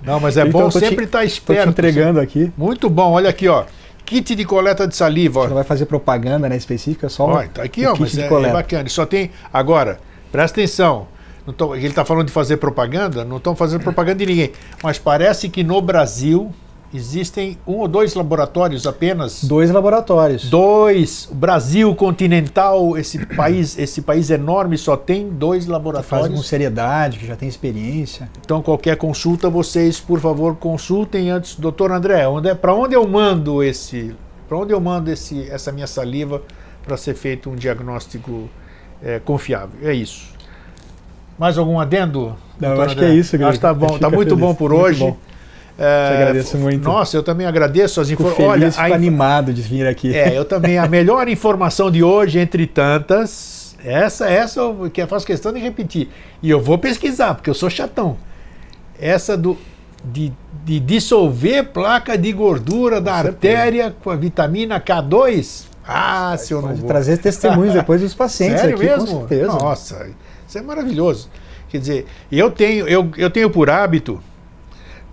[0.03, 1.69] Não, mas é então, bom sempre estar tá esperto.
[1.69, 2.51] Estou te entregando aqui.
[2.57, 3.65] Muito bom, olha aqui, ó.
[4.07, 5.41] Kit de coleta de saliva.
[5.41, 5.49] Ó.
[5.49, 8.89] Não vai fazer propaganda né, específica, só Olha, tá aqui, ó, mas é, é, bacana.
[8.89, 9.31] Só tem.
[9.53, 10.01] Agora,
[10.33, 11.09] presta atenção.
[11.59, 14.53] Tô, ele está falando de fazer propaganda, não estão fazendo propaganda de ninguém.
[14.83, 16.51] Mas parece que no Brasil
[16.95, 19.43] existem um ou dois laboratórios apenas.
[19.43, 20.49] Dois laboratórios.
[20.49, 21.29] Dois.
[21.31, 26.29] O Brasil continental, esse país, esse país enorme só tem dois laboratórios.
[26.29, 28.31] Faz com seriedade, que já tem experiência.
[28.41, 33.07] Então qualquer consulta vocês, por favor, consultem antes, doutor André, onde é, para onde eu
[33.09, 34.15] mando esse,
[34.49, 36.43] para onde eu mando esse, essa minha saliva
[36.85, 38.49] para ser feito um diagnóstico
[39.03, 39.81] é, confiável?
[39.83, 40.33] É isso.
[41.37, 42.37] Mais algum adendo?
[42.61, 42.95] Não, acho André?
[42.95, 43.37] que é isso.
[43.45, 44.41] Acho que tá bom, tá muito feliz.
[44.41, 45.01] bom por muito hoje.
[45.01, 45.17] Bom.
[45.79, 46.85] É, Te agradeço muito.
[46.85, 48.49] Nossa, eu também agradeço as informações.
[48.49, 50.15] Olha, fico animado de vir aqui.
[50.15, 50.79] É, eu também.
[50.79, 56.09] A melhor informação de hoje, entre tantas, essa, essa eu, que faço questão de repetir.
[56.43, 58.17] E eu vou pesquisar, porque eu sou chatão.
[59.01, 59.59] Essa do
[60.05, 60.33] de,
[60.65, 65.65] de dissolver placa de gordura da artéria com a vitamina K2.
[65.87, 66.87] Ah, se eu não vou.
[66.87, 69.07] trazer testemunhos depois dos pacientes Sério aqui, mesmo?
[69.07, 69.47] com certeza.
[69.47, 70.09] Nossa,
[70.47, 71.31] isso é maravilhoso.
[71.69, 74.23] Quer dizer, eu tenho, eu, eu tenho por hábito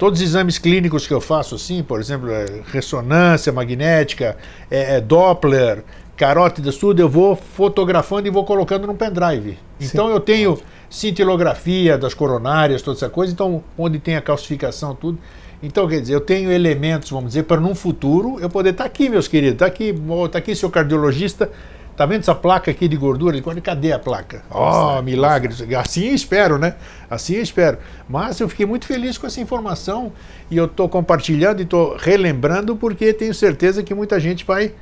[0.01, 4.35] todos os exames clínicos que eu faço, assim, por exemplo, é ressonância magnética,
[4.71, 5.83] é, é Doppler,
[6.17, 9.59] carótidas, tudo, eu vou fotografando e vou colocando num pendrive.
[9.79, 10.13] Então Sim.
[10.13, 10.57] eu tenho
[10.89, 15.19] cintilografia das coronárias, toda essa coisa, então onde tem a calcificação, tudo.
[15.61, 18.87] Então, quer dizer, eu tenho elementos, vamos dizer, para num futuro eu poder estar tá
[18.87, 19.93] aqui, meus queridos, está aqui,
[20.25, 21.47] está aqui seu cardiologista,
[21.95, 23.39] Tá vendo essa placa aqui de gordura?
[23.61, 24.43] Cadê a placa?
[24.49, 25.53] Ó, oh, milagre.
[25.75, 26.75] Assim eu espero, né?
[27.09, 27.77] Assim eu espero.
[28.09, 30.11] Mas eu fiquei muito feliz com essa informação
[30.49, 34.73] e eu estou compartilhando e estou relembrando porque tenho certeza que muita gente vai,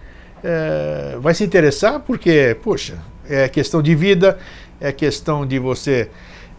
[0.43, 4.37] é, vai se interessar porque, poxa, é questão de vida,
[4.79, 6.09] é questão de você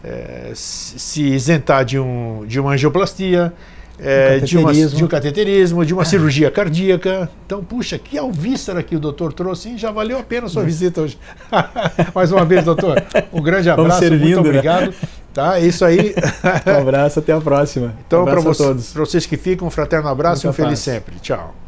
[0.03, 3.53] é, se isentar de, um, de uma angioplastia,
[4.01, 7.29] é, de, uma, de, um cateterismo, de uma cirurgia cardíaca.
[7.45, 9.77] Então, puxa, que alvíssara que o doutor trouxe, hein?
[9.77, 11.17] já valeu a pena a sua visita hoje.
[12.13, 14.49] Mais uma vez, doutor, um grande abraço, servindo, muito né?
[14.49, 14.87] obrigado.
[14.87, 14.93] Né?
[15.33, 16.15] Tá, é isso aí.
[16.67, 17.93] um abraço, até a próxima.
[18.07, 21.15] Então, um para vocês, vocês que ficam, um fraterno abraço e um feliz sempre.
[21.19, 21.60] Tchau.